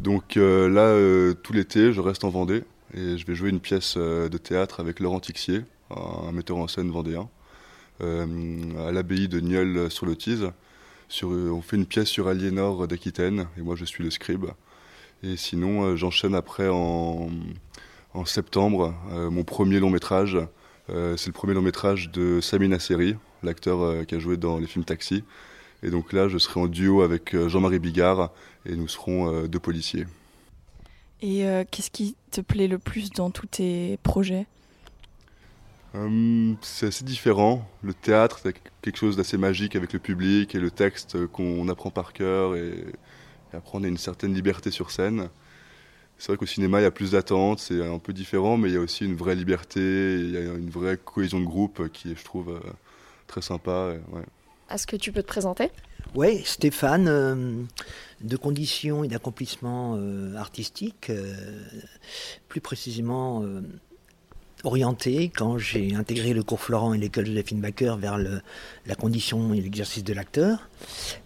Donc 0.00 0.36
là, 0.36 1.34
tout 1.42 1.52
l'été, 1.52 1.92
je 1.92 2.00
reste 2.00 2.24
en 2.24 2.30
Vendée 2.30 2.64
et 2.94 3.18
je 3.18 3.26
vais 3.26 3.34
jouer 3.34 3.50
une 3.50 3.60
pièce 3.60 3.96
de 3.96 4.38
théâtre 4.38 4.80
avec 4.80 4.98
Laurent 5.00 5.20
Tixier, 5.20 5.62
un 5.90 6.32
metteur 6.32 6.56
en 6.56 6.68
scène 6.68 6.90
vendéen, 6.90 7.28
à 8.00 8.92
l'abbaye 8.92 9.28
de 9.28 9.40
Nieul 9.40 9.90
sur 9.90 10.06
le 10.06 10.16
Tise. 10.16 10.50
Euh, 11.22 11.50
on 11.50 11.60
fait 11.60 11.76
une 11.76 11.86
pièce 11.86 12.08
sur 12.08 12.28
Aliénor 12.28 12.86
d'Aquitaine, 12.86 13.46
et 13.58 13.62
moi 13.62 13.76
je 13.76 13.84
suis 13.84 14.04
le 14.04 14.10
scribe. 14.10 14.46
Et 15.22 15.36
sinon, 15.36 15.84
euh, 15.84 15.96
j'enchaîne 15.96 16.34
après 16.34 16.68
en, 16.68 17.28
septembre 18.24 18.94
euh, 19.12 19.30
mon 19.30 19.44
premier 19.44 19.80
long 19.80 19.90
métrage. 19.90 20.38
c'est 20.88 21.26
le 21.26 21.32
premier 21.32 21.54
long 21.54 21.62
métrage 21.62 22.10
de 22.10 22.40
Samina 22.40 22.78
Seri, 22.78 23.14
l'acteur 23.42 24.04
qui 24.06 24.16
a 24.16 24.18
joué 24.18 24.36
dans 24.36 24.58
les 24.58 24.66
films 24.66 24.84
Taxi. 24.84 25.22
Et 25.82 25.90
donc 25.90 26.12
là, 26.12 26.28
je 26.28 26.38
serai 26.38 26.60
en 26.60 26.66
duo 26.66 27.02
avec 27.02 27.36
Jean-Marie 27.48 27.78
Bigard 27.78 28.32
et 28.66 28.76
nous 28.76 28.88
serons 28.88 29.46
deux 29.46 29.60
policiers. 29.60 30.06
Et 31.22 31.44
qu'est-ce 31.70 31.90
qui 31.90 32.16
te 32.30 32.40
plaît 32.40 32.68
le 32.68 32.78
plus 32.78 33.10
dans 33.10 33.30
tous 33.30 33.46
tes 33.46 33.98
projets? 34.02 34.46
Hum, 35.94 36.56
c'est 36.60 36.86
assez 36.86 37.04
différent. 37.04 37.68
Le 37.82 37.94
théâtre, 37.94 38.38
c'est 38.42 38.54
quelque 38.80 38.96
chose 38.96 39.16
d'assez 39.16 39.36
magique 39.36 39.74
avec 39.74 39.92
le 39.92 39.98
public 39.98 40.54
et 40.54 40.60
le 40.60 40.70
texte 40.70 41.26
qu'on 41.26 41.68
apprend 41.68 41.90
par 41.90 42.12
cœur 42.12 42.54
et, 42.54 42.84
après 43.52 43.78
on 43.78 43.82
a 43.82 43.88
une 43.88 43.96
certaine 43.96 44.32
liberté 44.32 44.70
sur 44.70 44.92
scène. 44.92 45.28
C'est 46.18 46.28
vrai 46.28 46.36
qu'au 46.36 46.46
cinéma, 46.46 46.80
il 46.80 46.84
y 46.84 46.86
a 46.86 46.90
plus 46.90 47.12
d'attentes, 47.12 47.60
c'est 47.60 47.84
un 47.84 47.98
peu 47.98 48.12
différent, 48.12 48.56
mais 48.56 48.68
il 48.68 48.74
y 48.74 48.76
a 48.76 48.80
aussi 48.80 49.04
une 49.04 49.16
vraie 49.16 49.34
liberté, 49.34 49.80
il 49.80 50.30
y 50.30 50.36
a 50.36 50.42
une 50.42 50.70
vraie 50.70 50.98
cohésion 50.98 51.40
de 51.40 51.46
groupe 51.46 51.88
qui 51.92 52.12
est, 52.12 52.16
je 52.16 52.24
trouve, 52.24 52.50
euh, 52.50 52.70
très 53.26 53.40
sympa. 53.40 53.94
Est-ce 54.70 54.86
que 54.86 54.96
tu 54.96 55.12
peux 55.12 55.22
te 55.22 55.28
présenter. 55.28 55.70
Oui, 56.14 56.42
Stéphane, 56.44 57.08
euh, 57.08 57.62
de 58.20 58.36
conditions 58.36 59.04
et 59.04 59.08
d'accomplissement 59.08 59.96
euh, 59.96 60.34
artistiques, 60.36 61.12
plus 62.48 62.60
précisément 62.60 63.44
orienté 64.64 65.30
quand 65.34 65.58
j'ai 65.58 65.94
intégré 65.94 66.32
le 66.32 66.42
cours 66.42 66.60
Florent 66.60 66.94
et 66.94 66.98
l'école 66.98 67.26
Joséphine 67.26 67.60
Baker 67.60 67.96
vers 67.98 68.18
la 68.18 68.94
condition 68.94 69.54
et 69.54 69.60
l'exercice 69.60 70.04
de 70.04 70.12
l'acteur, 70.12 70.68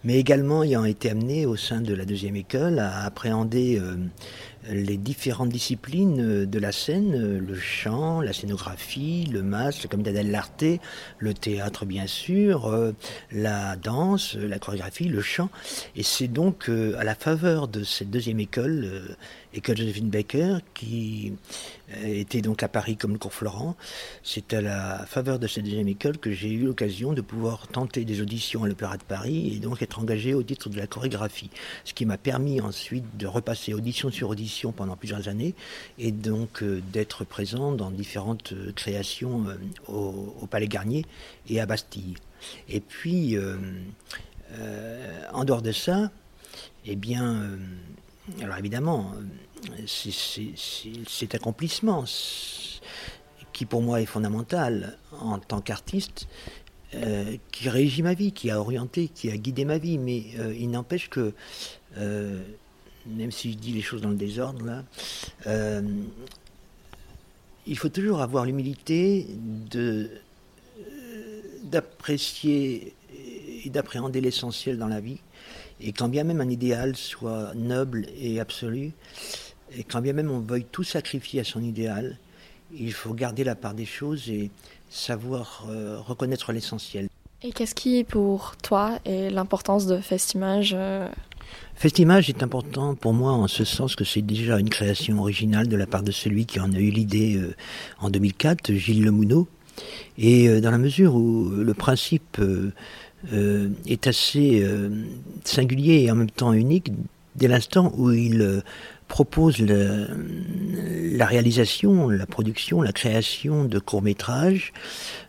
mais 0.03 0.17
également 0.17 0.63
ayant 0.63 0.85
été 0.85 1.09
amené 1.09 1.45
au 1.45 1.55
sein 1.55 1.81
de 1.81 1.93
la 1.93 2.05
deuxième 2.05 2.35
école 2.35 2.79
à 2.79 3.03
appréhender 3.03 3.79
euh, 3.79 3.97
les 4.69 4.97
différentes 4.97 5.49
disciplines 5.49 6.21
euh, 6.21 6.45
de 6.45 6.59
la 6.59 6.71
scène, 6.71 7.13
euh, 7.15 7.39
le 7.39 7.55
chant, 7.55 8.21
la 8.21 8.33
scénographie, 8.33 9.25
le 9.31 9.43
masque, 9.43 9.87
comme 9.87 10.03
d'Adèle 10.03 10.31
Larté, 10.31 10.79
le 11.19 11.33
théâtre 11.33 11.85
bien 11.85 12.07
sûr, 12.07 12.93
la 13.31 13.75
danse, 13.75 14.35
la 14.35 14.59
chorégraphie, 14.59 15.05
le 15.05 15.21
chant. 15.21 15.49
Et 15.95 16.03
c'est 16.03 16.27
donc 16.27 16.69
à 16.69 17.03
la 17.03 17.15
faveur 17.15 17.67
de 17.67 17.83
cette 17.83 18.09
deuxième 18.09 18.39
école, 18.39 19.15
école 19.53 19.77
Joséphine 19.77 20.09
Baker, 20.09 20.57
qui 20.73 21.33
était 22.03 22.41
donc 22.41 22.63
à 22.63 22.67
Paris 22.67 22.97
comme 22.97 23.13
le 23.13 23.17
cours 23.17 23.33
Florent, 23.33 23.75
c'est 24.23 24.53
à 24.53 24.61
la 24.61 25.05
faveur 25.05 25.39
de 25.39 25.47
cette 25.47 25.63
deuxième 25.63 25.87
école 25.87 26.17
que 26.17 26.31
j'ai 26.31 26.51
eu 26.51 26.65
l'occasion 26.65 27.13
de 27.13 27.21
pouvoir 27.21 27.67
tenter 27.67 28.05
des 28.05 28.21
auditions 28.21 28.63
à 28.63 28.67
l'Opéra 28.67 28.97
de 28.97 29.03
Paris 29.03 29.53
et 29.55 29.59
donc 29.59 29.81
être 29.81 29.99
engagé 29.99 30.33
au 30.33 30.43
titre 30.43 30.69
de 30.69 30.77
la 30.77 30.87
chorégraphie. 30.87 31.49
Ce 31.83 31.93
qui 31.93 32.05
m'a 32.05 32.17
permis 32.17 32.61
ensuite 32.61 33.05
de 33.17 33.27
repasser 33.27 33.73
audition 33.73 34.11
sur 34.11 34.29
audition 34.29 34.54
pendant 34.75 34.95
plusieurs 34.95 35.27
années 35.27 35.53
et 35.97 36.11
donc 36.11 36.63
euh, 36.63 36.81
d'être 36.91 37.23
présent 37.23 37.71
dans 37.71 37.91
différentes 37.91 38.53
euh, 38.53 38.71
créations 38.73 39.45
euh, 39.47 39.91
au, 39.91 40.47
Palais 40.47 40.67
Garnier 40.67 41.05
et 41.49 41.59
à 41.59 41.65
Bastille. 41.65 42.15
Et 42.69 42.79
puis, 42.79 43.37
en 45.33 45.43
dehors 45.43 45.63
de 45.63 45.71
ça, 45.71 46.11
eh 46.85 46.95
bien, 46.95 47.57
alors 48.41 48.57
évidemment, 48.57 49.13
cet 49.87 51.33
accomplissement 51.33 52.05
qui 53.51 53.65
pour 53.65 53.81
moi 53.81 54.01
est 54.01 54.05
fondamental 54.05 54.99
en 55.19 55.39
tant 55.39 55.61
qu'artiste, 55.61 56.27
qui 57.51 57.69
régit 57.69 58.03
ma 58.03 58.13
vie, 58.13 58.31
qui 58.31 58.51
a 58.51 58.59
orienté, 58.59 59.07
qui 59.07 59.31
a 59.31 59.37
guidé 59.37 59.65
ma 59.65 59.79
vie. 59.79 59.97
Mais 59.97 60.25
il 60.57 60.69
n'empêche 60.69 61.09
que, 61.09 61.33
même 63.07 63.31
si 63.31 63.51
je 63.51 63.57
dis 63.57 63.71
les 63.71 63.81
choses 63.81 64.01
dans 64.01 64.09
le 64.09 64.15
désordre, 64.15 64.65
là, 64.65 64.83
il 67.67 67.77
faut 67.77 67.89
toujours 67.89 68.21
avoir 68.21 68.45
l'humilité 68.45 69.27
de 69.71 70.09
d'apprécier 71.63 72.93
et 73.65 73.69
d'appréhender 73.69 74.21
l'essentiel 74.21 74.77
dans 74.77 74.87
la 74.87 74.99
vie. 74.99 75.19
Et 75.81 75.91
quand 75.91 76.07
bien 76.07 76.23
même 76.23 76.39
un 76.39 76.49
idéal 76.49 76.95
soit 76.95 77.53
noble 77.55 78.07
et 78.17 78.39
absolu, 78.39 78.91
et 79.75 79.83
quand 79.83 80.01
bien 80.01 80.13
même 80.13 80.31
on 80.31 80.39
veuille 80.39 80.65
tout 80.71 80.83
sacrifier 80.83 81.41
à 81.41 81.43
son 81.43 81.61
idéal, 81.61 82.17
il 82.73 82.93
faut 82.93 83.13
garder 83.13 83.43
la 83.43 83.55
part 83.55 83.73
des 83.73 83.85
choses 83.85 84.29
et 84.29 84.51
savoir 84.89 85.65
euh, 85.69 85.99
reconnaître 85.99 86.51
l'essentiel. 86.51 87.09
Et 87.41 87.51
qu'est-ce 87.51 87.75
qui, 87.75 88.03
pour 88.03 88.55
toi, 88.57 88.99
est 89.05 89.29
l'importance 89.29 89.85
de 89.85 89.97
Festimage 89.99 90.73
euh 90.73 91.07
Festimage 91.75 92.29
est 92.29 92.41
important 92.43 92.95
pour 92.95 93.13
moi 93.13 93.31
en 93.31 93.47
ce 93.47 93.63
sens 93.63 93.95
que 93.95 94.03
c'est 94.03 94.21
déjà 94.21 94.59
une 94.59 94.69
création 94.69 95.19
originale 95.19 95.67
de 95.67 95.75
la 95.75 95.85
part 95.85 96.03
de 96.03 96.11
celui 96.11 96.45
qui 96.45 96.59
en 96.59 96.71
a 96.71 96.77
eu 96.77 96.89
l'idée 96.89 97.35
euh, 97.35 97.55
en 97.99 98.09
2004, 98.09 98.73
Gilles 98.73 99.03
Lemouneau. 99.03 99.47
Et 100.17 100.61
dans 100.61 100.71
la 100.71 100.77
mesure 100.77 101.15
où 101.15 101.49
le 101.49 101.73
principe 101.73 102.41
est 103.33 104.07
assez 104.07 104.65
singulier 105.43 106.03
et 106.03 106.11
en 106.11 106.15
même 106.15 106.31
temps 106.31 106.53
unique, 106.53 106.93
dès 107.35 107.47
l'instant 107.47 107.91
où 107.97 108.11
il 108.11 108.63
propose 109.07 109.59
la 109.59 111.25
réalisation, 111.25 112.09
la 112.09 112.25
production, 112.25 112.81
la 112.81 112.91
création 112.91 113.63
de 113.63 113.79
courts-métrages 113.79 114.73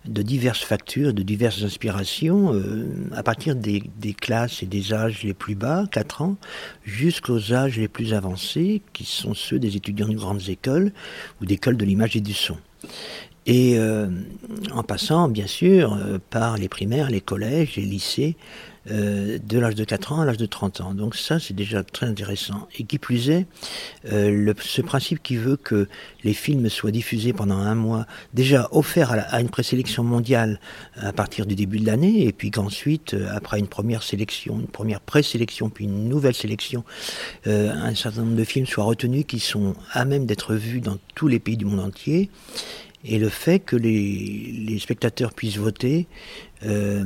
de 0.06 0.22
diverses 0.22 0.62
factures, 0.62 1.12
de 1.12 1.22
diverses 1.22 1.62
inspirations, 1.62 2.54
euh, 2.54 2.86
à 3.14 3.22
partir 3.22 3.54
des, 3.54 3.82
classes 4.18 4.62
et 4.62 4.66
des 4.66 4.92
âges 4.92 5.22
les 5.24 5.34
plus 5.34 5.54
bas, 5.54 5.84
4 5.90 6.22
ans, 6.22 6.36
jusqu'aux 6.84 7.52
âges 7.52 7.76
les 7.76 7.88
plus 7.88 8.14
avancés, 8.14 8.82
qui 8.92 9.04
sont 9.04 9.34
ceux 9.34 9.58
des 9.58 9.76
étudiants 9.76 10.08
de 10.08 10.14
grandes 10.14 10.48
écoles 10.48 10.92
ou 11.40 11.46
d'écoles 11.46 11.76
de 11.76 11.84
l'image 11.84 12.16
et 12.16 12.20
du 12.20 12.34
son. 12.34 12.56
Et 13.46 13.78
euh, 13.78 14.08
en 14.72 14.82
passant, 14.82 15.28
bien 15.28 15.46
sûr, 15.46 15.94
euh, 15.94 16.18
par 16.30 16.56
les 16.56 16.68
primaires, 16.68 17.10
les 17.10 17.20
collèges, 17.20 17.76
les 17.76 17.84
lycées, 17.84 18.36
euh, 18.90 19.38
de 19.42 19.58
l'âge 19.58 19.74
de 19.74 19.84
4 19.84 20.12
ans 20.12 20.20
à 20.20 20.24
l'âge 20.24 20.36
de 20.36 20.46
30 20.46 20.80
ans. 20.80 20.94
Donc 20.94 21.16
ça, 21.16 21.40
c'est 21.40 21.54
déjà 21.54 21.82
très 21.82 22.06
intéressant. 22.06 22.68
Et 22.78 22.84
qui 22.84 22.98
plus 22.98 23.30
est, 23.30 23.46
euh, 24.12 24.54
ce 24.60 24.80
principe 24.80 25.22
qui 25.22 25.36
veut 25.36 25.56
que 25.56 25.88
les 26.22 26.34
films 26.34 26.68
soient 26.68 26.92
diffusés 26.92 27.32
pendant 27.32 27.56
un 27.56 27.74
mois, 27.74 28.06
déjà 28.34 28.68
offert 28.70 29.12
à, 29.12 29.40
une 29.40 29.48
présélection 29.48 30.04
mondiale 30.04 30.60
à 30.96 31.12
partir 31.12 31.46
du 31.46 31.54
début 31.54 31.78
de 31.78 31.86
l'année, 31.86 32.26
et 32.26 32.32
puis 32.32 32.50
qu'ensuite, 32.50 33.14
euh, 33.14 33.28
après 33.34 33.58
une 33.58 33.66
première 33.66 34.02
sélection, 34.02 34.60
une 34.60 34.68
première 34.68 35.00
présélection, 35.00 35.68
puis 35.68 35.84
une 35.84 36.08
nouvelle 36.08 36.34
sélection, 36.34 36.84
un 37.46 37.94
certain 37.94 38.22
nombre 38.22 38.36
de 38.36 38.44
films 38.44 38.66
soient 38.66 38.84
retenus 38.84 39.24
qui 39.26 39.40
sont 39.40 39.74
à 39.92 40.04
même 40.04 40.26
d'être 40.26 40.54
vus 40.54 40.80
dans 40.80 40.98
tous 41.14 41.28
les 41.28 41.38
pays 41.38 41.56
du 41.56 41.64
monde 41.64 41.80
entier 41.80 42.30
et 43.08 43.18
le 43.18 43.28
fait 43.28 43.60
que 43.60 43.76
les, 43.76 44.78
spectateurs 44.78 45.32
puissent 45.32 45.56
voter 45.56 46.06
euh, 46.64 47.04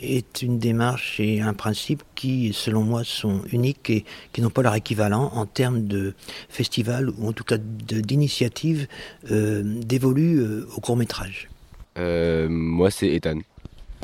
est 0.00 0.42
une 0.42 0.58
démarche 0.58 1.18
et 1.18 1.40
un 1.40 1.54
principe 1.54 2.02
qui, 2.14 2.52
selon 2.52 2.82
moi, 2.82 3.02
sont 3.02 3.42
uniques 3.52 3.90
et 3.90 4.04
qui 4.32 4.40
n'ont 4.42 4.50
pas 4.50 4.62
leur 4.62 4.74
équivalent 4.74 5.30
en 5.34 5.44
termes 5.46 5.86
de 5.86 6.14
festival 6.48 7.10
ou 7.10 7.28
en 7.28 7.32
tout 7.32 7.44
cas 7.44 7.58
d'initiative 7.58 8.86
euh, 9.30 9.62
dévolue 9.64 10.38
euh, 10.38 10.68
au 10.76 10.80
court 10.80 10.96
métrage. 10.96 11.48
moi, 11.96 12.90
c'est 12.90 13.08
Ethan. 13.08 13.40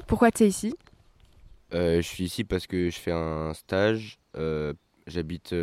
Pourquoi 0.07 0.33
tu 0.33 0.45
es 0.45 0.49
ici 0.49 0.75
Je 1.73 2.01
suis 2.01 2.25
ici 2.25 2.45
parce 2.45 2.67
que 2.67 2.91
je 2.91 2.99
fais 2.99 3.13
un 3.13 3.55
stage 3.55 4.19
j'habite 5.07 5.55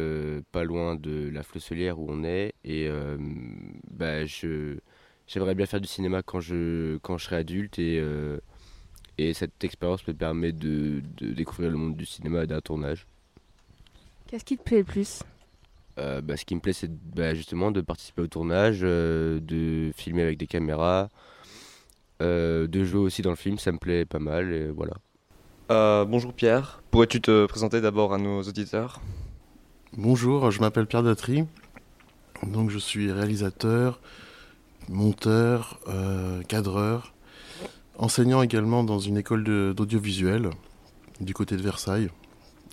pas 0.52 0.64
loin 0.64 0.96
de 0.96 1.30
la 1.32 1.44
Flosselière 1.44 2.00
où 2.00 2.08
on 2.10 2.24
est 2.24 2.54
et 2.64 2.90
bah, 3.92 4.26
je, 4.26 4.78
j'aimerais 5.28 5.56
bien 5.56 5.66
faire 5.66 5.80
du 5.82 5.88
cinéma 5.88 6.24
quand 6.24 6.40
je, 6.40 6.98
quand 7.04 7.18
je 7.18 7.26
serai 7.26 7.38
adulte 7.38 7.80
et, 7.80 8.02
et 9.18 9.34
cette 9.34 9.64
expérience 9.64 10.08
me 10.08 10.14
permet 10.14 10.52
de, 10.52 11.02
de 11.18 11.34
découvrir 11.34 11.72
le 11.72 11.78
monde 11.78 11.96
du 11.96 12.06
cinéma 12.06 12.44
et 12.44 12.48
d'un 12.48 12.62
tournage. 12.62 13.08
Qu'est-ce 14.28 14.46
qui 14.46 14.58
te 14.58 14.64
plaît 14.64 14.80
le 14.80 14.84
plus? 14.84 15.24
Euh, 15.98 16.20
bah, 16.22 16.36
ce 16.36 16.44
qui 16.44 16.56
me 16.56 16.60
plaît, 16.60 16.74
c'est 16.74 16.92
bah, 16.92 17.34
justement 17.34 17.72
de 17.72 17.80
participer 17.80 18.22
au 18.22 18.28
tournage, 18.28 18.80
euh, 18.84 19.40
de 19.40 19.92
filmer 19.96 20.24
avec 20.24 20.38
des 20.38 20.48
caméras, 20.48 21.10
euh, 22.22 22.68
de 22.68 22.84
jouer 22.84 23.00
aussi 23.00 23.22
dans 23.22 23.30
le 23.30 23.38
film, 23.38 23.58
ça 23.58 23.72
me 23.72 23.78
plaît 23.78 24.04
pas 24.06 24.20
mal, 24.20 24.52
et 24.52 24.70
voilà. 24.70 24.96
bonjour 26.06 26.34
Pierre, 26.34 26.84
pourrais-tu 26.92 27.22
te 27.22 27.46
présenter 27.46 27.80
d'abord 27.80 28.14
à 28.14 28.18
nos 28.18 28.42
auditeurs? 28.44 29.00
Bonjour, 29.94 30.52
je 30.52 30.60
m'appelle 30.60 30.86
Pierre 30.86 31.04
Datry, 31.04 31.46
donc 32.44 32.70
je 32.72 32.78
suis 32.78 33.10
réalisateur, 33.10 34.02
monteur, 34.90 35.80
cadreur, 36.50 37.15
enseignant 37.98 38.42
également 38.42 38.84
dans 38.84 39.00
une 39.00 39.18
école 39.18 39.44
d'audiovisuel 39.74 40.50
du 41.22 41.34
côté 41.34 41.56
de 41.56 41.62
Versailles, 41.62 42.10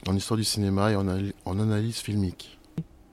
en 0.07 0.17
histoire 0.17 0.37
du 0.37 0.45
cinéma 0.45 0.93
et 0.93 0.97
en 0.97 1.61
analyse 1.61 1.99
filmique. 1.99 2.59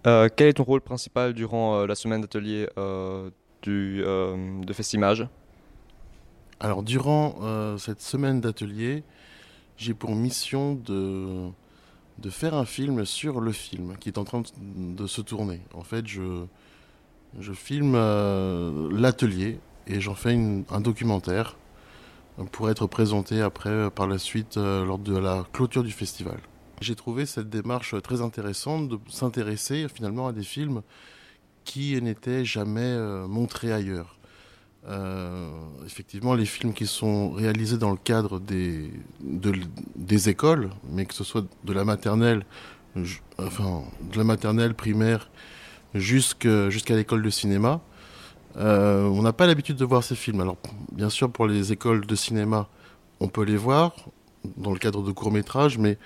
Euh, 0.07 0.29
quel 0.33 0.47
est 0.47 0.53
ton 0.53 0.63
rôle 0.63 0.81
principal 0.81 1.33
durant 1.33 1.75
euh, 1.75 1.87
la 1.87 1.95
semaine 1.95 2.21
d'atelier 2.21 2.69
euh, 2.77 3.29
de 3.65 4.73
Festimage? 4.73 5.27
Alors, 6.61 6.83
durant 6.83 7.35
cette 7.77 8.01
semaine 8.01 8.41
d'atelier, 8.41 9.03
j'ai 9.77 9.93
pour 9.93 10.13
mission 10.13 10.73
de, 10.73 11.47
de 12.17 12.29
faire 12.29 12.53
un 12.53 12.65
film 12.65 13.05
sur 13.05 13.39
le 13.39 13.53
film 13.53 13.95
qui 13.97 14.09
est 14.09 14.17
en 14.17 14.25
train 14.25 14.43
de, 14.57 15.07
se 15.07 15.21
tourner. 15.21 15.61
En 15.73 15.83
fait, 15.83 16.05
je, 16.05 16.43
je 17.39 17.53
filme 17.53 17.93
l'atelier 18.91 19.59
et 19.87 20.01
j'en 20.01 20.15
fais 20.15 20.37
un 20.69 20.81
documentaire 20.81 21.55
pour 22.51 22.69
être 22.69 22.87
présenté 22.87 23.41
après 23.41 23.89
par 23.91 24.07
la 24.07 24.17
suite 24.17 24.57
lors 24.57 24.99
de 24.99 25.17
la 25.17 25.45
clôture 25.51 25.83
du 25.83 25.91
festival. 25.91 26.39
J'ai 26.81 26.95
trouvé 26.95 27.25
cette 27.25 27.49
démarche 27.49 28.01
très 28.01 28.21
intéressante 28.21 28.87
de 28.87 28.99
s'intéresser 29.09 29.87
finalement 29.93 30.27
à 30.27 30.31
des 30.31 30.43
films 30.43 30.81
qui 31.65 32.01
n'étaient 32.01 32.45
jamais 32.45 32.81
euh, 32.81 33.27
montrés 33.27 33.73
ailleurs. 33.73 34.17
Euh, 34.87 35.51
effectivement, 35.85 36.33
les 36.33 36.45
films 36.45 36.73
qui 36.73 36.87
sont 36.87 37.31
réalisés 37.31 37.77
dans 37.77 37.91
le 37.91 37.97
cadre 37.97 38.39
des, 38.39 38.91
des 39.19 40.29
écoles, 40.29 40.69
mais 40.89 41.05
que 41.05 41.13
ce 41.13 41.25
soit 41.25 41.45
de 41.65 41.73
la 41.73 41.83
maternelle, 41.83 42.45
enfin, 43.37 43.83
de 44.11 44.17
la 44.17 44.23
maternelle 44.23 44.73
primaire 44.73 45.29
jusqu'à 45.93 46.95
l'école 46.95 47.21
de 47.21 47.29
cinéma, 47.29 47.81
euh, 48.59 49.03
on 49.03 49.21
n'a 49.21 49.33
pas 49.33 49.47
l'habitude 49.47 49.77
de 49.77 49.85
voir 49.85 50.03
ces 50.03 50.15
films. 50.15 50.41
Alors, 50.41 50.57
bien 50.91 51.09
sûr, 51.09 51.31
pour 51.31 51.47
les 51.47 51.71
écoles 51.71 52.05
de 52.05 52.15
cinéma, 52.15 52.67
on 53.19 53.27
peut 53.27 53.43
les 53.43 53.57
voir 53.57 53.95
dans 54.57 54.71
le 54.71 54.79
cadre 54.79 55.01
de 55.03 55.11
courts 55.11 55.31
métrages, 55.31 55.77
mais 55.77 55.97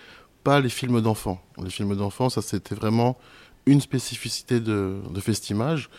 pas 0.43 0.59
les 0.59 0.69
films 0.69 1.01
d'enfants. 1.01 1.41
Les 1.63 1.69
films 1.69 1.95
d'enfants, 1.95 2.29
ça 2.29 2.41
c'était 2.41 2.75
vraiment 2.75 3.17
une 3.65 3.81
spécificité 3.81 4.59
de, 4.59 4.99
de 5.09 5.19
Festimage. 5.19 5.89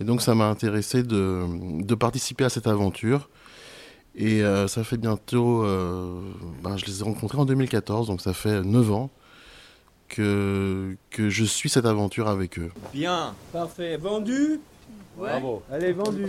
Et 0.00 0.04
donc 0.04 0.22
ça 0.22 0.34
m'a 0.34 0.46
intéressé 0.46 1.02
de, 1.02 1.94
participer 1.94 2.44
à 2.44 2.48
cette 2.48 2.66
aventure. 2.66 3.28
Et 4.16 4.42
euh, 4.42 4.68
ça 4.68 4.84
fait 4.84 4.96
bientôt, 4.96 5.64
euh, 5.64 6.20
ben, 6.62 6.76
je 6.76 6.86
les 6.86 7.00
ai 7.00 7.02
rencontrés 7.02 7.38
en 7.38 7.44
2014, 7.44 8.06
donc 8.06 8.20
ça 8.20 8.32
fait 8.32 8.62
9 8.62 8.92
ans 8.92 9.10
que, 10.08 10.96
que 11.10 11.28
je 11.28 11.44
suis 11.44 11.68
cette 11.68 11.86
aventure 11.86 12.28
avec 12.28 12.58
eux. 12.58 12.70
Bien, 12.92 13.34
parfait, 13.52 13.96
vendu? 13.96 14.60
Bravo. 15.16 15.62
Elle 15.72 15.84
est 15.84 15.92
vendue. 15.92 16.26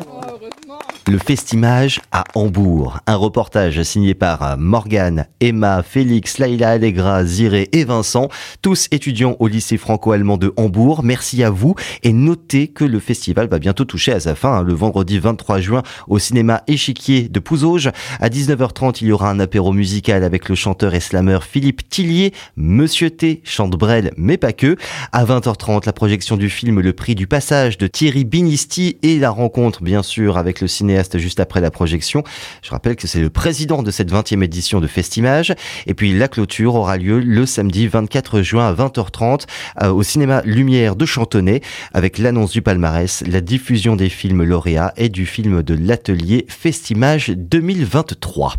le 1.08 1.18
Festimage 1.18 2.02
à 2.12 2.24
Hambourg. 2.36 3.00
Un 3.08 3.16
reportage 3.16 3.82
signé 3.82 4.14
par 4.14 4.58
Morgane, 4.60 5.26
Emma, 5.40 5.82
Félix, 5.82 6.38
Laila 6.38 6.72
Allegra, 6.72 7.26
Ziré 7.26 7.68
et 7.72 7.84
Vincent, 7.84 8.30
tous 8.62 8.88
étudiants 8.92 9.38
au 9.40 9.48
lycée 9.48 9.78
franco-allemand 9.78 10.38
de 10.38 10.54
Hambourg. 10.56 11.02
Merci 11.04 11.44
à 11.44 11.50
vous 11.50 11.74
et 12.04 12.14
notez 12.14 12.68
que 12.68 12.86
le 12.86 13.00
festival 13.00 13.48
va 13.48 13.58
bientôt 13.58 13.86
toucher 13.86 14.14
à 14.14 14.20
sa 14.20 14.36
fin, 14.36 14.58
hein, 14.58 14.64
le 14.64 14.74
vendredi 14.74 15.18
23 15.18 15.62
juin 15.62 15.82
au 16.08 16.20
cinéma 16.20 16.62
Échiquier 16.68 17.28
de 17.28 17.40
Pouzauges. 17.40 17.90
À 18.20 18.30
19h30, 18.30 18.98
il 19.02 19.08
y 19.08 19.12
aura 19.12 19.32
un 19.32 19.40
apéro 19.40 19.74
musical 19.74 20.24
avec 20.24 20.48
le 20.48 20.54
chanteur 20.54 20.94
et 20.94 21.00
slameur 21.00 21.44
Philippe 21.44 21.90
Tillier. 21.90 22.34
Monsieur 22.56 23.10
T 23.10 23.42
chante 23.44 23.72
Brel, 23.72 24.12
mais 24.16 24.38
pas 24.38 24.54
que. 24.54 24.76
À 25.12 25.26
20h30, 25.26 25.88
la 25.88 25.94
projection 25.94 26.38
du 26.38 26.52
film 26.52 26.82
Le 26.82 26.94
prix 26.94 27.16
du 27.16 27.26
passage 27.26 27.80
de 27.80 27.88
Thierry 27.88 28.26
Binisti 28.26 28.75
et 29.04 29.20
la 29.20 29.30
rencontre 29.30 29.84
bien 29.84 30.04
sûr 30.04 30.38
avec 30.38 30.62
le 30.62 30.68
cinéaste 30.68 31.18
juste 31.18 31.40
après 31.40 31.62
la 31.62 31.72
projection. 31.72 32.24
Je 32.62 32.72
rappelle 32.72 32.96
que 32.96 33.08
c'est 33.08 33.20
le 33.20 33.30
président 33.30 33.84
de 33.84 33.92
cette 33.92 34.12
20e 34.12 34.44
édition 34.44 34.80
de 34.80 34.88
Festimage. 34.88 35.54
Et 35.88 35.94
puis 35.94 36.14
la 36.14 36.28
clôture 36.28 36.76
aura 36.76 36.98
lieu 36.98 37.20
le 37.20 37.46
samedi 37.46 37.88
24 37.88 38.42
juin 38.42 38.68
à 38.68 38.74
20h30 38.74 39.46
euh, 39.82 39.92
au 39.92 40.04
cinéma 40.04 40.42
Lumière 40.46 40.96
de 40.96 41.06
Chantonnay 41.06 41.62
avec 41.94 42.18
l'annonce 42.18 42.52
du 42.52 42.62
palmarès, 42.62 43.24
la 43.28 43.42
diffusion 43.42 43.96
des 43.96 44.10
films 44.10 44.44
lauréats 44.44 44.94
et 44.98 45.10
du 45.10 45.26
film 45.26 45.64
de 45.64 45.74
l'atelier 45.74 46.46
Festimage 46.50 47.30
2023. 47.30 48.56